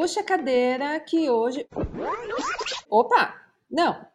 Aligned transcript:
Puxa 0.00 0.20
a 0.20 0.22
cadeira 0.22 1.00
que 1.00 1.28
hoje. 1.28 1.66
Opa! 2.88 3.34
Não! 3.68 4.06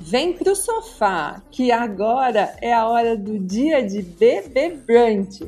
Vem 0.00 0.36
pro 0.36 0.56
sofá, 0.56 1.40
que 1.52 1.70
agora 1.70 2.56
é 2.60 2.72
a 2.72 2.88
hora 2.88 3.16
do 3.16 3.38
dia 3.38 3.80
de 3.80 4.02
bebê 4.02 4.70
brunch. 4.70 5.44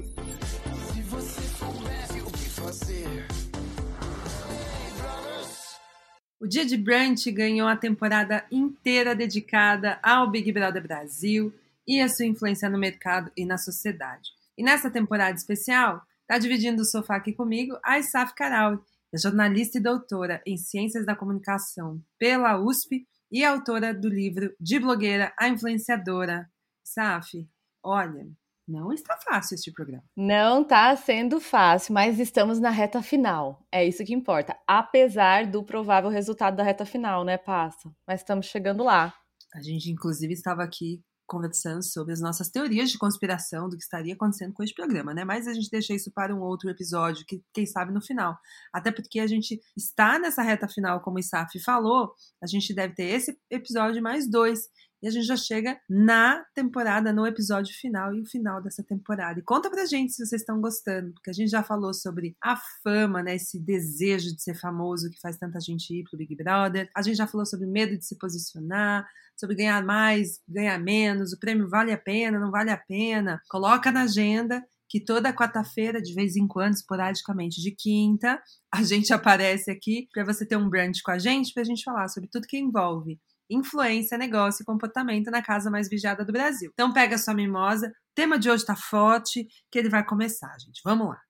O 6.39 6.47
Dia 6.47 6.65
de 6.65 6.77
Brunch 6.77 7.29
ganhou 7.33 7.67
a 7.67 7.77
temporada 7.77 8.45
inteira 8.53 9.17
dedicada 9.17 9.99
ao 10.01 10.31
Big 10.31 10.53
Brother 10.53 10.81
Brasil 10.85 11.53
e 11.85 12.01
a 12.01 12.09
sua 12.09 12.27
influência 12.27 12.71
no 12.71 12.79
mercado 12.79 13.33
e 13.37 13.45
na 13.45 13.59
sociedade. 13.59 14.31
E 14.57 14.63
nessa 14.63 14.89
temporada 14.89 15.37
especial, 15.37 16.03
está 16.21 16.39
dividindo 16.39 16.83
o 16.83 16.85
sofá 16.87 17.17
aqui 17.17 17.33
comigo 17.33 17.77
a 17.83 17.99
Isaf 17.99 18.33
Caral, 18.37 18.81
é 19.15 19.19
jornalista 19.19 19.77
e 19.79 19.83
doutora 19.83 20.43
em 20.47 20.57
Ciências 20.57 21.05
da 21.05 21.15
Comunicação 21.15 22.03
pela 22.19 22.59
USP 22.59 23.07
e 23.31 23.45
autora 23.45 23.93
do 23.93 24.09
livro 24.09 24.55
De 24.59 24.79
Blogueira 24.79 25.35
a 25.39 25.49
Influenciadora. 25.49 26.51
Saf, 26.83 27.47
olha, 27.85 28.27
não 28.67 28.91
está 28.91 29.19
fácil 29.19 29.55
este 29.55 29.71
programa. 29.71 30.03
Não 30.17 30.63
está 30.63 30.97
sendo 30.97 31.41
fácil, 31.41 31.93
mas 31.93 32.19
estamos 32.19 32.59
na 32.59 32.71
reta 32.71 33.03
final. 33.03 33.63
É 33.71 33.85
isso 33.85 34.05
que 34.05 34.15
importa. 34.15 34.57
Apesar 34.67 35.47
do 35.47 35.63
provável 35.63 36.09
resultado 36.09 36.57
da 36.57 36.63
reta 36.63 36.87
final, 36.87 37.23
né, 37.23 37.37
Passa? 37.37 37.95
Mas 38.07 38.21
estamos 38.21 38.47
chegando 38.47 38.83
lá. 38.83 39.15
A 39.55 39.61
gente, 39.61 39.91
inclusive, 39.91 40.33
estava 40.33 40.63
aqui 40.63 41.03
conversando 41.33 41.83
sobre 41.83 42.13
as 42.13 42.21
nossas 42.21 42.51
teorias 42.51 42.91
de 42.91 42.99
conspiração 42.99 43.67
do 43.67 43.75
que 43.75 43.83
estaria 43.83 44.13
acontecendo 44.13 44.53
com 44.53 44.63
este 44.63 44.75
programa, 44.75 45.15
né? 45.15 45.25
Mas 45.25 45.49
a 45.49 45.55
gente 45.55 45.71
deixa 45.71 45.95
isso 45.95 46.13
para 46.13 46.37
um 46.37 46.43
outro 46.43 46.69
episódio, 46.69 47.25
que 47.27 47.43
quem 47.55 47.65
sabe 47.65 47.91
no 47.91 48.03
final. 48.03 48.39
Até 48.71 48.93
porque 48.93 49.19
a 49.19 49.27
gente 49.27 49.59
está 49.75 50.19
nessa 50.19 50.43
reta 50.43 50.69
final, 50.69 51.01
como 51.01 51.17
o 51.17 51.21
Isaf 51.21 51.59
falou, 51.61 52.13
a 52.43 52.47
gente 52.47 52.75
deve 52.75 52.95
ter 52.95 53.05
esse 53.05 53.35
episódio 53.51 54.03
mais 54.03 54.31
dois. 54.31 54.69
E 55.03 55.09
a 55.09 55.11
gente 55.11 55.27
já 55.27 55.37
chega 55.37 55.81
na 55.89 56.45
temporada, 56.55 57.13
no 57.13 57.27
episódio 57.27 57.75
final 57.75 58.15
e 58.15 58.21
o 58.21 58.27
final 58.27 58.63
dessa 58.63 58.85
temporada. 58.85 59.41
E 59.41 59.43
conta 59.43 59.69
pra 59.69 59.85
gente 59.85 60.13
se 60.13 60.25
vocês 60.25 60.43
estão 60.43 60.61
gostando, 60.61 61.13
porque 61.15 61.31
a 61.31 61.33
gente 61.33 61.51
já 61.51 61.63
falou 61.63 61.93
sobre 61.93 62.37
a 62.41 62.57
fama, 62.85 63.21
né? 63.21 63.35
Esse 63.35 63.59
desejo 63.59 64.35
de 64.35 64.41
ser 64.41 64.55
famoso 64.55 65.11
que 65.11 65.21
faz 65.21 65.37
tanta 65.37 65.59
gente 65.61 65.93
ir 65.93 66.05
pro 66.05 66.17
Big 66.17 66.37
Brother. 66.37 66.89
A 66.97 67.03
gente 67.03 67.17
já 67.17 67.27
falou 67.27 67.45
sobre 67.45 67.67
medo 67.67 67.99
de 67.99 68.07
se 68.07 68.17
posicionar, 68.17 69.05
sobre 69.37 69.57
ganhar 69.57 69.85
mais, 69.85 70.41
ganhar 70.49 70.79
menos, 70.79 71.33
o 71.33 71.39
prêmio 71.39 71.69
vale 71.69 71.91
a 71.91 71.99
pena, 71.99 72.39
não 72.39 72.53
vale 72.53 72.71
a 72.71 72.77
pena. 72.77 73.43
Coloca 73.49 73.91
na 73.91 74.03
agenda 74.03 74.65
que 74.89 75.01
toda 75.01 75.33
quarta-feira, 75.33 76.03
de 76.03 76.15
vez 76.15 76.37
em 76.37 76.47
quando, 76.47 76.75
esporadicamente 76.75 77.61
de 77.61 77.73
quinta, 77.73 78.41
a 78.71 78.83
gente 78.85 79.11
aparece 79.15 79.71
aqui 79.71 80.07
para 80.13 80.23
você 80.23 80.47
ter 80.47 80.57
um 80.57 80.69
brunch 80.69 81.03
com 81.03 81.11
a 81.11 81.19
gente, 81.19 81.53
para 81.53 81.63
a 81.63 81.67
gente 81.67 81.83
falar 81.83 82.09
sobre 82.09 82.29
tudo 82.31 82.47
que 82.47 82.59
envolve 82.59 83.19
influência, 83.55 84.19
negócio 84.19 84.63
e 84.63 84.67
comportamento 84.67 85.31
na 85.31 85.43
casa 85.43 85.71
mais 85.71 85.89
vigiada 85.89 86.25
do 86.25 86.33
Brasil. 86.33 86.71
Então 86.73 86.93
pega 86.93 87.19
sua 87.19 87.35
mimosa, 87.35 87.89
o 87.89 88.15
tema 88.15 88.39
de 88.39 88.51
hoje 88.51 88.65
tá 88.65 88.77
forte, 88.77 89.47
que 89.71 89.79
ele 89.79 89.89
vai 89.89 90.05
começar, 90.05 90.55
gente. 90.59 90.81
Vamos 90.85 91.09
lá. 91.09 91.21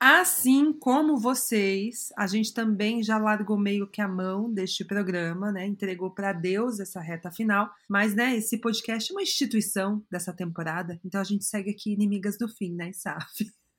Assim 0.00 0.70
como 0.72 1.16
vocês, 1.16 2.12
a 2.18 2.26
gente 2.26 2.52
também 2.52 3.02
já 3.02 3.16
largou 3.16 3.58
meio 3.58 3.90
que 3.90 4.02
a 4.02 4.08
mão 4.08 4.52
deste 4.52 4.84
programa, 4.84 5.50
né? 5.50 5.66
Entregou 5.66 6.10
para 6.10 6.32
Deus 6.32 6.78
essa 6.78 7.00
reta 7.00 7.30
final. 7.30 7.70
Mas, 7.88 8.14
né, 8.14 8.36
esse 8.36 8.60
podcast 8.60 9.10
é 9.10 9.14
uma 9.14 9.22
instituição 9.22 10.04
dessa 10.10 10.30
temporada, 10.30 11.00
então 11.02 11.20
a 11.20 11.24
gente 11.24 11.44
segue 11.46 11.70
aqui 11.70 11.92
inimigas 11.92 12.36
do 12.36 12.48
fim, 12.48 12.74
né, 12.74 12.92
Saf? 12.92 13.24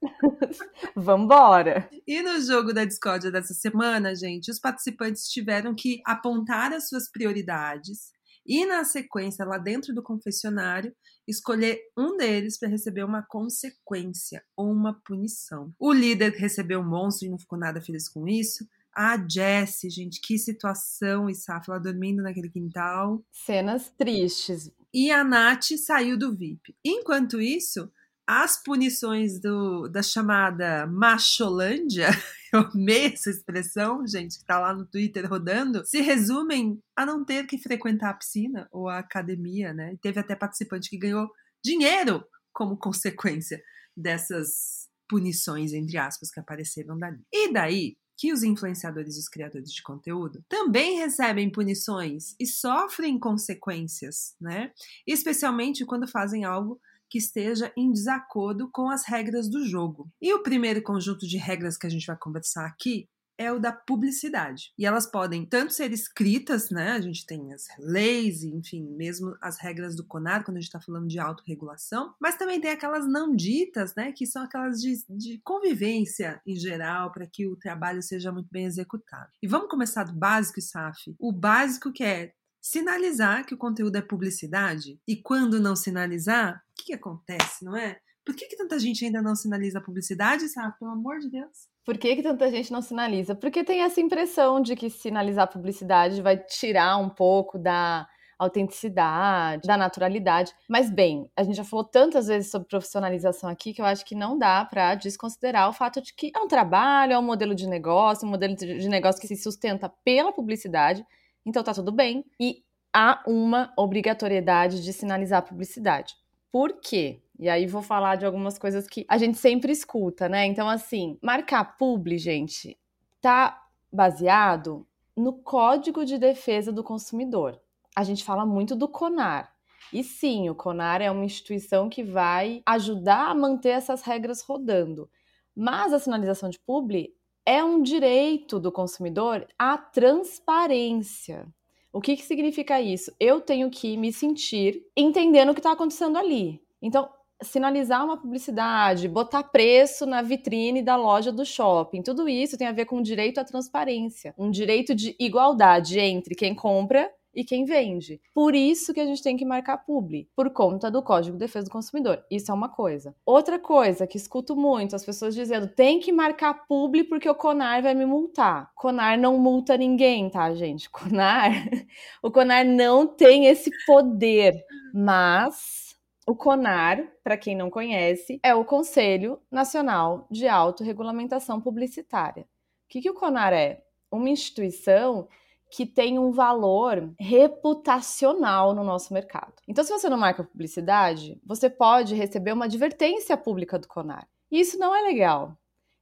Vambora! 0.95 1.89
E 2.07 2.21
no 2.21 2.39
jogo 2.41 2.73
da 2.73 2.85
discórdia 2.85 3.31
dessa 3.31 3.53
semana, 3.53 4.15
gente, 4.15 4.51
os 4.51 4.59
participantes 4.59 5.27
tiveram 5.29 5.73
que 5.73 6.01
apontar 6.05 6.73
as 6.73 6.89
suas 6.89 7.09
prioridades 7.09 8.13
e, 8.45 8.65
na 8.65 8.83
sequência, 8.83 9.43
lá 9.43 9.57
dentro 9.57 9.93
do 9.93 10.03
confessionário, 10.03 10.93
escolher 11.27 11.79
um 11.97 12.15
deles 12.15 12.59
para 12.59 12.69
receber 12.69 13.03
uma 13.03 13.23
consequência 13.23 14.43
ou 14.55 14.71
uma 14.71 14.93
punição. 15.03 15.73
O 15.79 15.91
líder 15.91 16.33
recebeu 16.33 16.79
um 16.79 16.87
monstro 16.87 17.27
e 17.27 17.31
não 17.31 17.39
ficou 17.39 17.57
nada 17.57 17.81
feliz 17.81 18.07
com 18.07 18.27
isso. 18.27 18.67
A 18.95 19.17
Jessie, 19.27 19.89
gente, 19.89 20.21
que 20.21 20.37
situação, 20.37 21.29
Isaf, 21.29 21.69
ela 21.69 21.79
dormindo 21.79 22.21
naquele 22.21 22.49
quintal. 22.49 23.25
Cenas 23.31 23.89
tristes. 23.97 24.71
E 24.93 25.11
a 25.11 25.23
Nath 25.23 25.73
saiu 25.83 26.17
do 26.17 26.33
VIP. 26.33 26.73
Enquanto 26.85 27.41
isso, 27.41 27.91
as 28.27 28.61
punições 28.61 29.39
do, 29.39 29.87
da 29.87 30.01
chamada 30.01 30.87
Macholândia, 30.87 32.09
eu 32.51 32.61
amei 32.61 33.07
essa 33.07 33.29
expressão, 33.29 34.05
gente, 34.07 34.39
que 34.39 34.45
tá 34.45 34.59
lá 34.59 34.73
no 34.73 34.85
Twitter 34.85 35.29
rodando, 35.29 35.85
se 35.85 36.01
resumem 36.01 36.79
a 36.95 37.05
não 37.05 37.23
ter 37.23 37.45
que 37.45 37.57
frequentar 37.57 38.09
a 38.09 38.15
piscina 38.15 38.67
ou 38.71 38.89
a 38.89 38.99
academia, 38.99 39.73
né? 39.73 39.93
E 39.93 39.97
teve 39.97 40.19
até 40.19 40.35
participante 40.35 40.89
que 40.89 40.97
ganhou 40.97 41.29
dinheiro 41.63 42.23
como 42.51 42.77
consequência 42.77 43.61
dessas 43.95 44.89
punições, 45.07 45.71
entre 45.73 45.97
aspas, 45.97 46.31
que 46.31 46.39
apareceram 46.39 46.97
dali. 46.97 47.21
E 47.31 47.53
daí, 47.53 47.95
que 48.17 48.31
os 48.31 48.43
influenciadores 48.43 49.17
e 49.17 49.19
os 49.19 49.27
criadores 49.27 49.71
de 49.71 49.83
conteúdo 49.83 50.43
também 50.47 50.97
recebem 50.97 51.51
punições 51.51 52.33
e 52.39 52.47
sofrem 52.47 53.19
consequências, 53.19 54.35
né? 54.39 54.71
Especialmente 55.05 55.85
quando 55.85 56.07
fazem 56.07 56.43
algo 56.43 56.79
que 57.15 57.19
esteja 57.19 57.71
em 57.77 57.93
desacordo 57.93 58.69
com 58.69 58.89
as 58.89 59.05
regras 59.05 59.49
do 59.49 59.65
jogo. 59.65 60.11
E 60.21 60.33
o 60.33 60.43
primeiro 60.43 60.83
conjunto 60.83 61.25
de 61.25 61.37
regras 61.37 61.77
que 61.77 61.87
a 61.87 61.89
gente 61.89 62.05
vai 62.05 62.17
conversar 62.17 62.65
aqui 62.65 63.07
é 63.37 63.49
o 63.53 63.59
da 63.59 63.71
publicidade. 63.71 64.73
E 64.77 64.85
elas 64.85 65.05
podem 65.09 65.45
tanto 65.45 65.71
ser 65.71 65.93
escritas, 65.93 66.69
né? 66.69 66.91
A 66.91 66.99
gente 66.99 67.25
tem 67.25 67.53
as 67.53 67.67
leis, 67.79 68.43
enfim, 68.43 68.83
mesmo 68.97 69.33
as 69.41 69.57
regras 69.57 69.95
do 69.95 70.05
CONAR, 70.05 70.43
quando 70.43 70.57
a 70.57 70.59
gente 70.59 70.67
está 70.67 70.81
falando 70.81 71.07
de 71.07 71.17
autorregulação, 71.17 72.13
mas 72.19 72.35
também 72.35 72.59
tem 72.59 72.71
aquelas 72.71 73.07
não 73.07 73.33
ditas, 73.33 73.95
né? 73.95 74.11
Que 74.11 74.25
são 74.25 74.43
aquelas 74.43 74.81
de, 74.81 74.95
de 75.09 75.39
convivência 75.41 76.41
em 76.45 76.57
geral, 76.57 77.13
para 77.13 77.25
que 77.25 77.47
o 77.47 77.55
trabalho 77.55 78.01
seja 78.01 78.29
muito 78.29 78.49
bem 78.51 78.65
executado. 78.65 79.31
E 79.41 79.47
vamos 79.47 79.69
começar 79.69 80.03
do 80.03 80.13
básico, 80.13 80.59
Saf. 80.59 81.15
O 81.17 81.31
básico 81.31 81.93
que 81.93 82.03
é 82.03 82.33
sinalizar 82.65 83.45
que 83.45 83.53
o 83.53 83.57
conteúdo 83.57 83.95
é 83.95 84.01
publicidade 84.01 84.99
e 85.07 85.15
quando 85.15 85.59
não 85.59 85.75
sinalizar, 85.75 86.63
o 86.71 86.75
que, 86.75 86.85
que 86.85 86.93
acontece, 86.93 87.63
não 87.63 87.77
é? 87.77 87.99
Por 88.25 88.35
que, 88.35 88.47
que 88.47 88.57
tanta 88.57 88.79
gente 88.79 89.05
ainda 89.05 89.21
não 89.21 89.35
sinaliza 89.35 89.77
a 89.77 89.81
publicidade, 89.81 90.49
sabe? 90.49 90.73
Pelo 90.79 90.89
amor 90.89 91.19
de 91.19 91.29
Deus. 91.29 91.69
Por 91.85 91.95
que, 91.95 92.15
que 92.15 92.23
tanta 92.23 92.49
gente 92.49 92.71
não 92.71 92.81
sinaliza? 92.81 93.35
Porque 93.35 93.63
tem 93.63 93.83
essa 93.83 94.01
impressão 94.01 94.59
de 94.59 94.75
que 94.75 94.89
sinalizar 94.89 95.43
a 95.43 95.47
publicidade 95.47 96.23
vai 96.23 96.37
tirar 96.37 96.97
um 96.97 97.07
pouco 97.07 97.59
da 97.59 98.07
autenticidade, 98.39 99.67
da 99.67 99.77
naturalidade. 99.77 100.51
Mas 100.67 100.89
bem, 100.89 101.29
a 101.37 101.43
gente 101.43 101.57
já 101.57 101.63
falou 101.63 101.85
tantas 101.85 102.25
vezes 102.25 102.49
sobre 102.49 102.67
profissionalização 102.67 103.47
aqui 103.47 103.75
que 103.75 103.81
eu 103.81 103.85
acho 103.85 104.03
que 104.03 104.15
não 104.15 104.39
dá 104.39 104.65
para 104.65 104.95
desconsiderar 104.95 105.69
o 105.69 105.73
fato 105.73 106.01
de 106.01 106.15
que 106.15 106.31
é 106.35 106.39
um 106.39 106.47
trabalho, 106.47 107.13
é 107.13 107.19
um 107.19 107.21
modelo 107.21 107.53
de 107.53 107.67
negócio, 107.67 108.27
um 108.27 108.31
modelo 108.31 108.55
de 108.55 108.89
negócio 108.89 109.21
que 109.21 109.27
se 109.27 109.35
sustenta 109.35 109.87
pela 110.03 110.33
publicidade 110.33 111.05
então 111.45 111.63
tá 111.63 111.73
tudo 111.73 111.91
bem. 111.91 112.25
E 112.39 112.63
há 112.93 113.21
uma 113.27 113.71
obrigatoriedade 113.77 114.83
de 114.83 114.91
sinalizar 114.91 115.39
a 115.39 115.41
publicidade. 115.41 116.15
Por 116.51 116.79
quê? 116.79 117.21
E 117.37 117.49
aí 117.49 117.67
vou 117.67 117.81
falar 117.81 118.15
de 118.15 118.25
algumas 118.25 118.57
coisas 118.57 118.87
que 118.87 119.05
a 119.09 119.17
gente 119.17 119.37
sempre 119.37 119.71
escuta, 119.71 120.29
né? 120.29 120.45
Então, 120.45 120.69
assim, 120.69 121.17
marcar 121.21 121.77
publi, 121.77 122.17
gente, 122.17 122.77
tá 123.21 123.61
baseado 123.91 124.87
no 125.15 125.33
Código 125.33 126.05
de 126.05 126.17
Defesa 126.17 126.71
do 126.71 126.83
Consumidor. 126.83 127.59
A 127.95 128.03
gente 128.03 128.23
fala 128.23 128.45
muito 128.45 128.75
do 128.75 128.87
CONAR. 128.87 129.53
E 129.91 130.03
sim, 130.03 130.49
o 130.49 130.55
CONAR 130.55 131.01
é 131.01 131.11
uma 131.11 131.25
instituição 131.25 131.89
que 131.89 132.03
vai 132.03 132.61
ajudar 132.65 133.29
a 133.29 133.35
manter 133.35 133.69
essas 133.69 134.01
regras 134.01 134.41
rodando. 134.41 135.09
Mas 135.55 135.93
a 135.93 135.99
sinalização 135.99 136.49
de 136.49 136.59
publi 136.59 137.13
é 137.45 137.63
um 137.63 137.81
direito 137.81 138.59
do 138.59 138.71
consumidor 138.71 139.47
à 139.57 139.77
transparência. 139.77 141.47
O 141.93 142.01
que, 142.01 142.17
que 142.17 142.23
significa 142.23 142.81
isso? 142.81 143.13
Eu 143.19 143.39
tenho 143.39 143.69
que 143.69 143.95
me 143.95 144.11
sentir 144.11 144.83
entendendo 144.97 145.49
o 145.49 145.53
que 145.53 145.59
está 145.59 145.71
acontecendo 145.71 146.17
ali. 146.17 146.59
Então, 146.81 147.07
sinalizar 147.41 148.03
uma 148.03 148.17
publicidade, 148.17 149.07
botar 149.07 149.43
preço 149.43 150.05
na 150.05 150.21
vitrine 150.21 150.81
da 150.81 150.95
loja 150.95 151.31
do 151.31 151.45
shopping, 151.45 152.01
tudo 152.01 152.27
isso 152.27 152.57
tem 152.57 152.67
a 152.67 152.71
ver 152.71 152.85
com 152.85 152.97
o 152.97 153.03
direito 153.03 153.39
à 153.39 153.43
transparência, 153.43 154.33
um 154.37 154.49
direito 154.49 154.95
de 154.95 155.15
igualdade 155.19 155.99
entre 155.99 156.35
quem 156.35 156.55
compra 156.55 157.09
e 157.35 157.43
quem 157.43 157.65
vende. 157.65 158.21
Por 158.33 158.55
isso 158.55 158.93
que 158.93 158.99
a 158.99 159.05
gente 159.05 159.21
tem 159.21 159.35
que 159.35 159.45
marcar 159.45 159.77
publi, 159.77 160.29
por 160.35 160.49
conta 160.51 160.89
do 160.89 161.03
Código 161.03 161.37
de 161.37 161.45
Defesa 161.45 161.65
do 161.65 161.71
Consumidor. 161.71 162.23
Isso 162.31 162.51
é 162.51 162.53
uma 162.53 162.69
coisa. 162.69 163.15
Outra 163.25 163.59
coisa 163.59 164.07
que 164.07 164.17
escuto 164.17 164.55
muito, 164.55 164.95
as 164.95 165.05
pessoas 165.05 165.35
dizendo, 165.35 165.67
tem 165.67 165.99
que 165.99 166.11
marcar 166.11 166.65
publi 166.67 167.03
porque 167.03 167.29
o 167.29 167.35
Conar 167.35 167.81
vai 167.81 167.93
me 167.93 168.05
multar. 168.05 168.71
Conar 168.75 169.17
não 169.17 169.37
multa 169.37 169.77
ninguém, 169.77 170.29
tá, 170.29 170.53
gente? 170.53 170.89
Conar, 170.89 171.51
o 172.23 172.31
Conar 172.31 172.63
não 172.63 173.05
tem 173.05 173.47
esse 173.47 173.69
poder, 173.85 174.53
mas 174.93 175.85
o 176.27 176.35
CONAR, 176.35 177.07
para 177.23 177.37
quem 177.37 177.55
não 177.55 177.69
conhece, 177.69 178.39
é 178.41 178.55
o 178.55 178.65
Conselho 178.65 179.39
Nacional 179.51 180.25
de 180.31 180.47
Autorregulamentação 180.47 181.61
Publicitária. 181.61 182.43
O 182.43 182.47
que, 182.89 183.01
que 183.01 183.09
o 183.09 183.13
CONAR 183.13 183.53
é? 183.53 183.83
Uma 184.11 184.29
instituição 184.29 185.27
que 185.69 185.85
tem 185.85 186.17
um 186.19 186.31
valor 186.31 187.13
reputacional 187.19 188.73
no 188.73 188.83
nosso 188.83 189.13
mercado. 189.13 189.53
Então, 189.67 189.83
se 189.83 189.91
você 189.91 190.09
não 190.09 190.17
marca 190.17 190.43
publicidade, 190.43 191.39
você 191.45 191.69
pode 191.69 192.15
receber 192.15 192.53
uma 192.53 192.65
advertência 192.65 193.35
pública 193.35 193.77
do 193.77 193.87
CONAR. 193.87 194.27
E 194.51 194.59
isso 194.59 194.77
não 194.77 194.95
é 194.95 195.01
legal. 195.01 195.57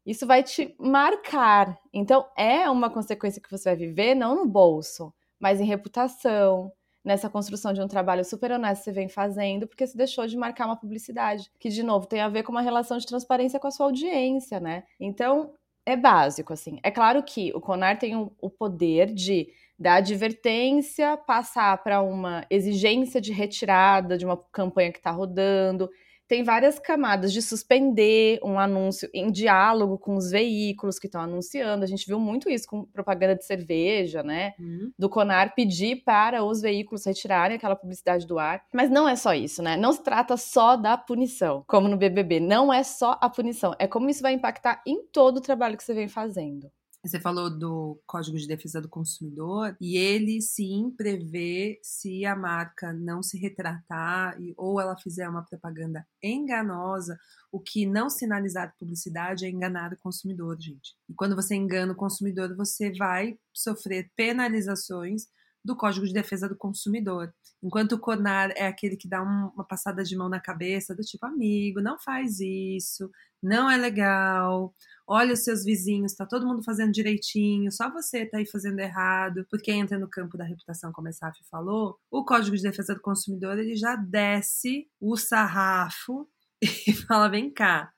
Isso 0.05 0.27
vai 0.27 0.43
te 0.43 0.75
marcar. 0.77 1.77
Então, 1.93 2.25
é 2.37 2.69
uma 2.69 2.89
consequência 2.89 3.41
que 3.41 3.49
você 3.49 3.69
vai 3.69 3.75
viver 3.75 4.15
não 4.15 4.35
no 4.35 4.45
bolso, 4.45 5.13
mas 5.39 5.61
em 5.61 5.65
reputação, 5.65 6.71
nessa 7.03 7.29
construção 7.29 7.73
de 7.73 7.81
um 7.81 7.87
trabalho 7.87 8.23
super 8.23 8.51
honesto 8.51 8.81
que 8.81 8.85
você 8.85 8.91
vem 8.91 9.09
fazendo, 9.09 9.67
porque 9.67 9.85
você 9.85 9.97
deixou 9.97 10.27
de 10.27 10.37
marcar 10.37 10.65
uma 10.65 10.79
publicidade, 10.79 11.49
que, 11.59 11.69
de 11.69 11.83
novo, 11.83 12.05
tem 12.05 12.21
a 12.21 12.29
ver 12.29 12.43
com 12.43 12.51
uma 12.51 12.61
relação 12.61 12.97
de 12.97 13.05
transparência 13.05 13.59
com 13.59 13.67
a 13.67 13.71
sua 13.71 13.87
audiência, 13.87 14.59
né? 14.59 14.83
Então, 14.99 15.53
é 15.85 15.95
básico, 15.95 16.53
assim. 16.53 16.79
É 16.83 16.91
claro 16.91 17.21
que 17.23 17.51
o 17.53 17.61
CONAR 17.61 17.97
tem 17.99 18.15
o 18.15 18.49
poder 18.49 19.13
de 19.13 19.49
da 19.77 19.95
advertência 19.95 21.17
passar 21.17 21.83
para 21.83 22.01
uma 22.01 22.45
exigência 22.49 23.19
de 23.19 23.33
retirada 23.33 24.17
de 24.17 24.25
uma 24.25 24.37
campanha 24.51 24.91
que 24.91 24.99
está 24.99 25.11
rodando, 25.11 25.89
tem 26.27 26.43
várias 26.43 26.79
camadas 26.79 27.33
de 27.33 27.41
suspender 27.41 28.39
um 28.43 28.57
anúncio 28.59 29.09
em 29.13 29.31
diálogo 29.31 29.97
com 29.97 30.15
os 30.15 30.31
veículos 30.31 30.97
que 30.97 31.07
estão 31.07 31.21
anunciando. 31.21 31.83
A 31.83 31.87
gente 31.87 32.05
viu 32.07 32.19
muito 32.19 32.49
isso 32.49 32.67
com 32.67 32.85
propaganda 32.85 33.35
de 33.35 33.45
cerveja, 33.45 34.23
né? 34.23 34.53
Uhum. 34.59 34.91
Do 34.97 35.09
Conar 35.09 35.53
pedir 35.53 36.03
para 36.03 36.43
os 36.43 36.61
veículos 36.61 37.05
retirarem 37.05 37.57
aquela 37.57 37.75
publicidade 37.75 38.25
do 38.25 38.39
ar. 38.39 38.63
Mas 38.73 38.89
não 38.89 39.07
é 39.07 39.15
só 39.15 39.33
isso, 39.33 39.61
né? 39.61 39.75
Não 39.77 39.91
se 39.91 40.03
trata 40.03 40.37
só 40.37 40.75
da 40.75 40.97
punição, 40.97 41.63
como 41.67 41.87
no 41.87 41.97
BBB. 41.97 42.39
Não 42.39 42.73
é 42.73 42.83
só 42.83 43.17
a 43.21 43.29
punição, 43.29 43.75
é 43.77 43.87
como 43.87 44.09
isso 44.09 44.21
vai 44.21 44.33
impactar 44.33 44.81
em 44.87 45.05
todo 45.07 45.37
o 45.37 45.41
trabalho 45.41 45.77
que 45.77 45.83
você 45.83 45.93
vem 45.93 46.07
fazendo. 46.07 46.71
Você 47.05 47.19
falou 47.19 47.49
do 47.49 48.01
Código 48.07 48.37
de 48.37 48.47
Defesa 48.47 48.79
do 48.79 48.87
Consumidor 48.87 49.75
e 49.81 49.97
ele 49.97 50.41
sim 50.41 50.89
prevê 50.95 51.77
se 51.83 52.25
a 52.25 52.33
marca 52.33 52.93
não 52.93 53.21
se 53.21 53.37
retratar 53.37 54.37
ou 54.55 54.79
ela 54.79 54.95
fizer 54.97 55.27
uma 55.27 55.43
propaganda 55.43 56.07
enganosa, 56.23 57.19
o 57.51 57.59
que 57.59 57.85
não 57.85 58.09
sinalizar 58.09 58.73
publicidade 58.79 59.45
é 59.45 59.49
enganar 59.49 59.91
o 59.91 59.97
consumidor, 59.97 60.55
gente. 60.57 60.95
E 61.09 61.13
quando 61.13 61.35
você 61.35 61.55
engana 61.55 61.91
o 61.91 61.97
consumidor, 61.97 62.55
você 62.55 62.93
vai 62.93 63.37
sofrer 63.53 64.09
penalizações 64.15 65.27
do 65.63 65.75
Código 65.75 66.05
de 66.05 66.13
Defesa 66.13 66.47
do 66.47 66.55
Consumidor. 66.55 67.33
Enquanto 67.61 67.93
o 67.93 67.99
CONAR 67.99 68.51
é 68.55 68.65
aquele 68.65 68.95
que 68.95 69.09
dá 69.09 69.21
uma 69.21 69.65
passada 69.65 70.03
de 70.03 70.15
mão 70.15 70.29
na 70.29 70.39
cabeça, 70.39 70.95
do 70.95 71.01
tipo, 71.01 71.25
amigo, 71.25 71.81
não 71.81 71.99
faz 71.99 72.39
isso, 72.39 73.09
não 73.41 73.69
é 73.69 73.75
legal 73.75 74.73
olha 75.07 75.33
os 75.33 75.43
seus 75.43 75.63
vizinhos, 75.63 76.13
tá 76.13 76.25
todo 76.25 76.47
mundo 76.47 76.63
fazendo 76.63 76.91
direitinho, 76.91 77.71
só 77.71 77.91
você 77.91 78.25
tá 78.25 78.37
aí 78.37 78.45
fazendo 78.45 78.79
errado, 78.79 79.45
porque 79.49 79.71
entra 79.71 79.99
no 79.99 80.09
campo 80.09 80.37
da 80.37 80.43
reputação, 80.43 80.91
como 80.91 81.07
a 81.07 81.11
Saf 81.11 81.37
falou, 81.49 81.97
o 82.09 82.23
Código 82.23 82.55
de 82.55 82.63
Defesa 82.63 82.95
do 82.95 83.01
Consumidor, 83.01 83.57
ele 83.57 83.75
já 83.75 83.95
desce 83.95 84.87
o 84.99 85.15
sarrafo 85.17 86.27
e 86.61 86.93
fala, 86.93 87.29
vem 87.29 87.51
cá, 87.51 87.91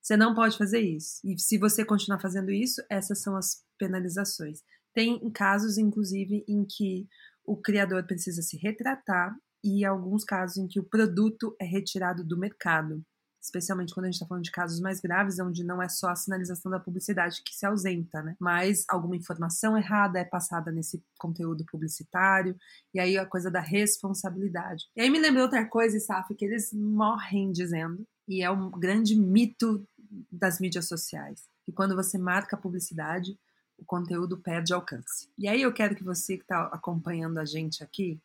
você 0.00 0.16
não 0.16 0.34
pode 0.34 0.56
fazer 0.56 0.80
isso. 0.80 1.20
E 1.24 1.38
se 1.38 1.58
você 1.58 1.84
continuar 1.84 2.20
fazendo 2.20 2.50
isso, 2.50 2.82
essas 2.90 3.20
são 3.22 3.36
as 3.36 3.62
penalizações. 3.78 4.60
Tem 4.92 5.30
casos, 5.30 5.78
inclusive, 5.78 6.44
em 6.48 6.64
que 6.64 7.06
o 7.44 7.56
criador 7.56 8.04
precisa 8.04 8.42
se 8.42 8.56
retratar 8.56 9.34
e 9.64 9.84
alguns 9.84 10.24
casos 10.24 10.56
em 10.56 10.66
que 10.66 10.80
o 10.80 10.84
produto 10.84 11.56
é 11.60 11.64
retirado 11.64 12.24
do 12.24 12.38
mercado 12.38 13.04
especialmente 13.42 13.92
quando 13.92 14.04
a 14.04 14.08
gente 14.08 14.14
está 14.14 14.26
falando 14.26 14.44
de 14.44 14.52
casos 14.52 14.80
mais 14.80 15.00
graves, 15.00 15.40
onde 15.40 15.64
não 15.64 15.82
é 15.82 15.88
só 15.88 16.10
a 16.10 16.14
sinalização 16.14 16.70
da 16.70 16.78
publicidade 16.78 17.42
que 17.42 17.54
se 17.54 17.66
ausenta, 17.66 18.22
né? 18.22 18.36
Mas 18.38 18.84
alguma 18.88 19.16
informação 19.16 19.76
errada 19.76 20.20
é 20.20 20.24
passada 20.24 20.70
nesse 20.70 21.02
conteúdo 21.18 21.64
publicitário, 21.64 22.56
e 22.94 23.00
aí 23.00 23.18
a 23.18 23.26
coisa 23.26 23.50
da 23.50 23.60
responsabilidade. 23.60 24.84
E 24.94 25.00
aí 25.00 25.10
me 25.10 25.18
lembrou 25.18 25.42
outra 25.44 25.66
coisa, 25.66 25.98
Saf, 25.98 26.32
que 26.34 26.44
eles 26.44 26.72
morrem 26.72 27.50
dizendo, 27.50 28.06
e 28.28 28.42
é 28.42 28.50
um 28.50 28.70
grande 28.70 29.16
mito 29.16 29.84
das 30.30 30.60
mídias 30.60 30.86
sociais, 30.86 31.42
que 31.64 31.72
quando 31.72 31.96
você 31.96 32.16
marca 32.16 32.54
a 32.54 32.58
publicidade, 32.58 33.36
o 33.76 33.84
conteúdo 33.84 34.38
perde 34.38 34.72
alcance. 34.72 35.28
E 35.36 35.48
aí 35.48 35.62
eu 35.62 35.72
quero 35.72 35.96
que 35.96 36.04
você 36.04 36.36
que 36.36 36.44
está 36.44 36.66
acompanhando 36.66 37.38
a 37.38 37.44
gente 37.44 37.82
aqui, 37.82 38.20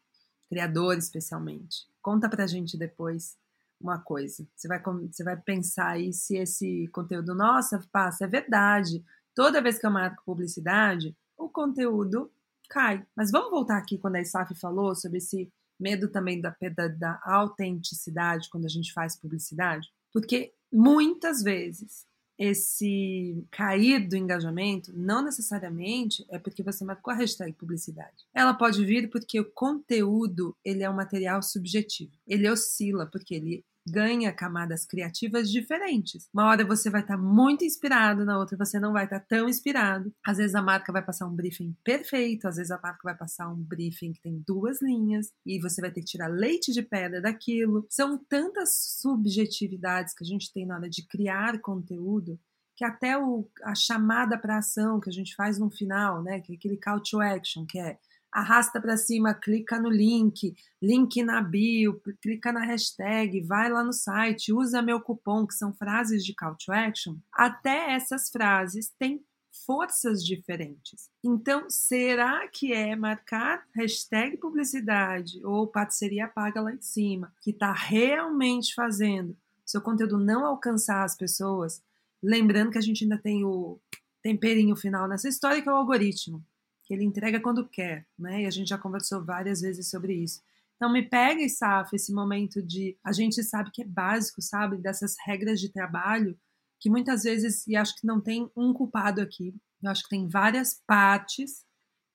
criador 0.48 0.96
especialmente, 0.96 1.88
conta 2.02 2.30
pra 2.30 2.46
gente 2.46 2.78
depois 2.78 3.36
uma 3.80 4.00
coisa. 4.00 4.48
Você 4.56 4.68
vai, 4.68 4.82
você 4.82 5.24
vai 5.24 5.38
pensar 5.38 5.90
aí 5.92 6.14
se 6.14 6.38
esse 6.38 6.88
conteúdo, 6.90 7.36
nossa, 7.36 7.80
passa, 7.92 8.26
é 8.26 8.28
verdade. 8.28 9.04
Toda 9.36 9.62
vez 9.62 9.78
que 9.80 9.86
eu 9.86 9.92
marco 9.92 10.24
publicidade, 10.26 11.16
o 11.38 11.48
conteúdo 11.50 12.32
cai. 12.70 13.06
Mas 13.16 13.32
vamos 13.32 13.52
voltar 13.52 13.78
aqui 13.78 13.98
quando 13.98 14.16
a 14.16 14.22
Isaf 14.22 14.54
falou 14.56 14.96
sobre 14.96 15.20
esse 15.20 15.52
medo 15.80 16.10
também 16.10 16.42
da, 16.42 16.56
da, 16.76 16.88
da 16.88 17.22
autenticidade 17.24 18.50
quando 18.50 18.66
a 18.66 18.70
gente 18.70 18.92
faz 18.94 19.16
publicidade. 19.16 19.88
Porque 20.12 20.54
muitas 20.72 21.44
vezes 21.44 22.06
esse 22.38 23.44
cair 23.50 24.08
do 24.08 24.16
engajamento 24.16 24.92
não 24.96 25.24
necessariamente 25.24 26.26
é 26.30 26.38
porque 26.38 26.62
você 26.62 26.86
marcou 26.86 27.12
a 27.14 27.18
hashtag 27.18 27.54
publicidade. 27.54 28.26
Ela 28.34 28.54
pode 28.54 28.86
vir 28.86 29.10
porque 29.10 29.40
o 29.40 29.52
conteúdo 29.52 30.56
ele 30.64 30.84
é 30.84 30.90
um 30.90 30.96
material 30.96 31.42
subjetivo. 31.42 32.12
Ele 32.28 32.50
oscila 32.50 33.08
porque 33.08 33.36
ele 33.36 33.66
ganha 33.90 34.34
camadas 34.34 34.86
criativas 34.86 35.50
diferentes. 35.50 36.28
Uma 36.34 36.48
hora 36.48 36.66
você 36.66 36.90
vai 36.90 37.02
estar 37.02 37.18
tá 37.18 37.22
muito 37.22 37.64
inspirado, 37.64 38.26
na 38.26 38.38
outra 38.38 38.58
você 38.58 38.80
não 38.80 38.94
vai 38.94 39.06
estar 39.06 39.20
tá 39.20 39.26
tão 39.30 39.48
inspirado. 39.48 40.14
Às 40.26 40.38
vezes 40.38 40.56
a 40.56 40.62
marca 40.62 40.92
vai 40.92 41.04
passar 41.04 41.28
um 41.28 41.36
briefing 41.36 41.76
perfeito, 41.84 42.48
às 42.48 42.58
vezes 42.58 42.72
a 42.72 42.80
marca 42.82 43.02
vai 43.04 43.16
passar 43.16 43.50
um 43.50 43.56
briefing 43.56 44.14
que 44.14 44.22
tem 44.22 44.44
duas 44.46 44.82
linhas 44.82 45.32
e 45.46 45.60
você 45.60 45.82
vai 45.82 45.92
ter 45.92 46.02
que 46.02 46.08
tirar 46.08 46.28
leite 46.28 46.72
de 46.72 46.82
pedra 46.82 47.22
daquilo. 47.22 47.86
São 47.90 48.18
tantas 48.18 48.98
subjetividades 49.00 50.14
que 50.14 50.24
a 50.24 50.28
gente 50.28 50.52
tem 50.52 50.66
na 50.66 50.76
hora 50.76 50.90
de 50.90 51.06
criar 51.08 51.60
conteúdo 51.60 52.40
que 52.78 52.86
até 52.86 53.18
o, 53.18 53.50
a 53.64 53.74
chamada 53.74 54.38
para 54.38 54.60
ação 54.60 55.00
que 55.00 55.10
a 55.10 55.14
gente 55.14 55.34
faz 55.36 55.58
no 55.58 55.70
final, 55.70 56.22
né, 56.22 56.40
que 56.40 56.54
é 56.54 56.56
aquele 56.56 56.78
call 56.78 57.02
to 57.02 57.20
action, 57.20 57.66
que 57.66 57.80
é 57.80 57.98
arrasta 58.38 58.80
para 58.80 58.96
cima, 58.96 59.34
clica 59.34 59.80
no 59.80 59.90
link, 59.90 60.56
link 60.80 61.24
na 61.24 61.42
bio, 61.42 62.00
clica 62.22 62.52
na 62.52 62.64
hashtag, 62.64 63.42
vai 63.42 63.68
lá 63.68 63.84
no 63.84 63.92
site, 63.92 64.54
usa 64.54 64.80
meu 64.80 65.02
cupom, 65.02 65.48
que 65.48 65.56
são 65.56 65.74
frases 65.74 66.24
de 66.24 66.36
call 66.36 66.56
to 66.56 66.72
action. 66.72 67.16
Até 67.34 67.96
essas 67.96 68.30
frases 68.30 68.94
têm 69.00 69.26
forças 69.66 70.24
diferentes. 70.24 71.10
Então, 71.24 71.68
será 71.68 72.48
que 72.48 72.72
é 72.72 72.96
marcar 72.96 73.66
hashtag 73.74 74.38
publicidade 74.38 75.44
ou 75.44 75.66
parceria 75.66 76.28
paga 76.28 76.62
lá 76.62 76.72
em 76.72 76.82
cima, 76.82 77.34
que 77.42 77.50
está 77.50 77.74
realmente 77.74 78.76
fazendo 78.76 79.36
seu 79.66 79.82
conteúdo 79.82 80.20
não 80.20 80.46
alcançar 80.46 81.04
as 81.04 81.18
pessoas? 81.18 81.82
Lembrando 82.22 82.70
que 82.70 82.78
a 82.78 82.82
gente 82.82 83.04
ainda 83.04 83.18
tem 83.18 83.44
o 83.44 83.80
temperinho 84.22 84.76
final 84.76 85.08
nessa 85.08 85.28
história, 85.28 85.60
que 85.60 85.68
é 85.68 85.72
o 85.72 85.76
algoritmo 85.76 86.46
que 86.88 86.94
ele 86.94 87.04
entrega 87.04 87.42
quando 87.42 87.68
quer, 87.68 88.08
né? 88.18 88.44
E 88.44 88.46
a 88.46 88.50
gente 88.50 88.70
já 88.70 88.78
conversou 88.78 89.24
várias 89.24 89.60
vezes 89.60 89.90
sobre 89.90 90.14
isso. 90.14 90.42
Então 90.78 90.92
me 90.92 91.04
pega, 91.04 91.48
Saf, 91.50 91.94
esse 91.94 92.14
momento 92.14 92.62
de 92.62 92.98
a 93.04 93.12
gente 93.12 93.44
sabe 93.44 93.72
que 93.72 93.82
é 93.82 93.86
básico, 93.86 94.42
sabe, 94.42 94.78
dessas 94.78 95.16
regras 95.26 95.60
de 95.60 95.70
trabalho 95.70 96.40
que 96.80 96.90
muitas 96.90 97.24
vezes 97.24 97.68
e 97.68 97.76
acho 97.76 97.96
que 97.96 98.08
não 98.08 98.22
tem 98.22 98.50
um 98.56 98.74
culpado 98.74 99.20
aqui. 99.20 99.54
Eu 99.84 99.92
acho 99.92 100.04
que 100.04 100.10
tem 100.10 100.30
várias 100.30 100.82
partes 100.88 101.66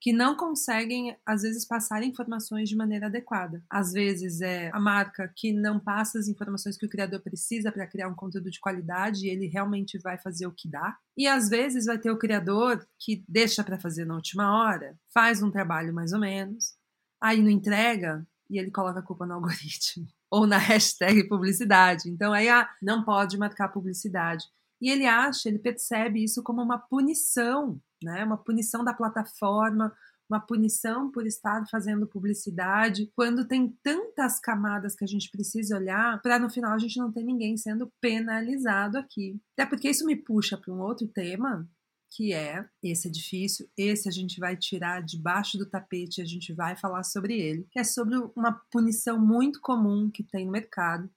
que 0.02 0.12
não 0.12 0.37
conseguem, 0.37 1.16
às 1.25 1.42
vezes, 1.42 1.64
passar 1.64 2.02
informações 2.02 2.68
de 2.68 2.75
maneira 2.75 3.06
adequada. 3.06 3.62
Às 3.71 3.92
vezes 3.92 4.40
é 4.40 4.68
a 4.75 4.80
marca 4.80 5.32
que 5.37 5.52
não 5.52 5.78
passa 5.78 6.18
as 6.18 6.26
informações 6.26 6.76
que 6.76 6.85
o 6.85 6.88
criador 6.88 7.21
precisa 7.21 7.71
para 7.71 7.87
criar 7.87 8.09
um 8.09 8.14
conteúdo 8.16 8.50
de 8.50 8.59
qualidade 8.59 9.25
e 9.25 9.30
ele 9.30 9.47
realmente 9.47 9.97
vai 10.00 10.18
fazer 10.18 10.44
o 10.49 10.52
que 10.52 10.68
dá. 10.68 10.99
E 11.16 11.28
às 11.28 11.49
vezes 11.49 11.87
vai 11.87 11.99
ter 11.99 12.11
o 12.11 12.18
criador 12.18 12.85
que 12.99 13.25
deixa 13.28 13.62
para 13.62 13.78
fazer 13.78 14.04
na 14.04 14.16
última 14.16 14.61
hora, 14.61 14.99
faz 15.14 15.40
um 15.40 15.52
trabalho 15.52 15.94
mais 15.94 16.12
ou 16.12 16.18
menos, 16.18 16.75
aí 17.23 17.40
não 17.40 17.49
entrega 17.49 18.26
e 18.50 18.59
ele 18.59 18.73
coloca 18.73 18.99
a 18.99 19.04
culpa 19.04 19.25
no 19.25 19.35
algoritmo 19.35 20.04
ou 20.28 20.49
na 20.49 20.59
hashtag 20.59 21.28
publicidade. 21.28 22.11
Então 22.11 22.32
aí 22.32 22.49
ah, 22.49 22.68
não 22.82 23.04
pode 23.04 23.38
marcar 23.38 23.68
publicidade. 23.68 24.47
E 24.80 24.90
ele 24.90 25.06
acha, 25.06 25.49
ele 25.49 25.61
percebe 25.61 26.25
isso 26.25 26.42
como 26.42 26.61
uma 26.61 26.76
punição 26.76 27.80
né? 28.04 28.25
Uma 28.25 28.37
punição 28.37 28.85
da 28.85 28.94
plataforma, 28.94 29.92
uma 30.32 30.40
punição 30.40 31.11
por 31.11 31.26
estar 31.26 31.64
fazendo 31.71 32.06
publicidade, 32.06 33.11
quando 33.14 33.47
tem 33.47 33.76
tantas 33.82 34.40
camadas 34.40 34.94
que 34.94 35.04
a 35.04 35.06
gente 35.06 35.30
precisa 35.30 35.76
olhar 35.76 36.21
para 36.23 36.38
no 36.38 36.49
final 36.49 36.73
a 36.73 36.78
gente 36.78 36.99
não 36.99 37.12
ter 37.12 37.23
ninguém 37.23 37.56
sendo 37.56 37.92
penalizado 38.00 38.97
aqui. 38.97 39.38
Até 39.52 39.68
porque 39.68 39.90
isso 39.90 40.06
me 40.06 40.16
puxa 40.16 40.56
para 40.56 40.73
um 40.73 40.80
outro 40.80 41.06
tema, 41.09 41.68
que 42.11 42.32
é 42.32 42.66
esse 42.82 43.11
difícil, 43.11 43.68
esse 43.76 44.09
a 44.09 44.12
gente 44.12 44.38
vai 44.38 44.56
tirar 44.56 45.02
debaixo 45.02 45.59
do 45.59 45.68
tapete, 45.68 46.23
a 46.23 46.26
gente 46.26 46.52
vai 46.54 46.76
falar 46.76 47.02
sobre 47.04 47.38
ele, 47.38 47.66
que 47.71 47.78
é 47.78 47.85
sobre 47.85 48.16
uma 48.37 48.52
punição 48.71 49.18
muito 49.18 49.61
comum 49.61 50.11
que 50.11 50.23
tem 50.23 50.47
no 50.47 50.52
mercado, 50.52 51.11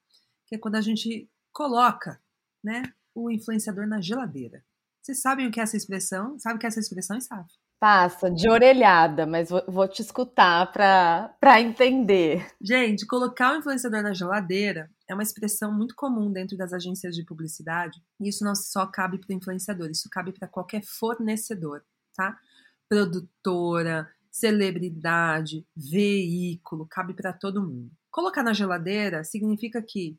que 0.47 0.55
é 0.55 0.57
quando 0.57 0.75
a 0.75 0.81
gente 0.81 1.29
coloca, 1.53 2.21
né, 2.63 2.83
o 3.13 3.31
influenciador 3.31 3.87
na 3.87 4.01
geladeira 4.01 4.63
Vocês 5.05 5.21
sabem 5.21 5.45
o 5.45 5.51
que 5.51 5.59
é 5.59 5.63
essa 5.63 5.77
expressão? 5.77 6.35
Sabe 6.39 6.55
o 6.55 6.59
que 6.59 6.65
é 6.65 6.69
essa 6.69 6.79
expressão, 6.79 7.21
Saf? 7.21 7.47
Passa, 7.79 8.31
de 8.31 8.49
orelhada, 8.49 9.27
mas 9.27 9.51
vou, 9.51 9.63
vou 9.67 9.87
te 9.87 10.01
escutar 10.01 10.71
para 10.71 11.61
entender. 11.61 12.47
Gente, 12.59 13.05
colocar 13.05 13.53
o 13.53 13.59
influenciador 13.59 14.01
na 14.01 14.15
geladeira 14.15 14.89
é 15.07 15.13
uma 15.13 15.21
expressão 15.21 15.71
muito 15.71 15.93
comum 15.93 16.31
dentro 16.31 16.57
das 16.57 16.73
agências 16.73 17.15
de 17.15 17.23
publicidade. 17.23 18.01
E 18.19 18.29
isso 18.29 18.43
não 18.43 18.55
só 18.55 18.87
cabe 18.87 19.19
para 19.19 19.31
o 19.31 19.37
influenciador, 19.37 19.91
isso 19.91 20.09
cabe 20.09 20.33
para 20.33 20.47
qualquer 20.47 20.81
fornecedor, 20.83 21.83
tá? 22.15 22.35
Produtora, 22.89 24.09
celebridade, 24.31 25.67
veículo, 25.77 26.87
cabe 26.89 27.13
para 27.13 27.31
todo 27.31 27.61
mundo. 27.61 27.91
Colocar 28.09 28.41
na 28.41 28.53
geladeira 28.53 29.23
significa 29.23 29.83
que 29.87 30.17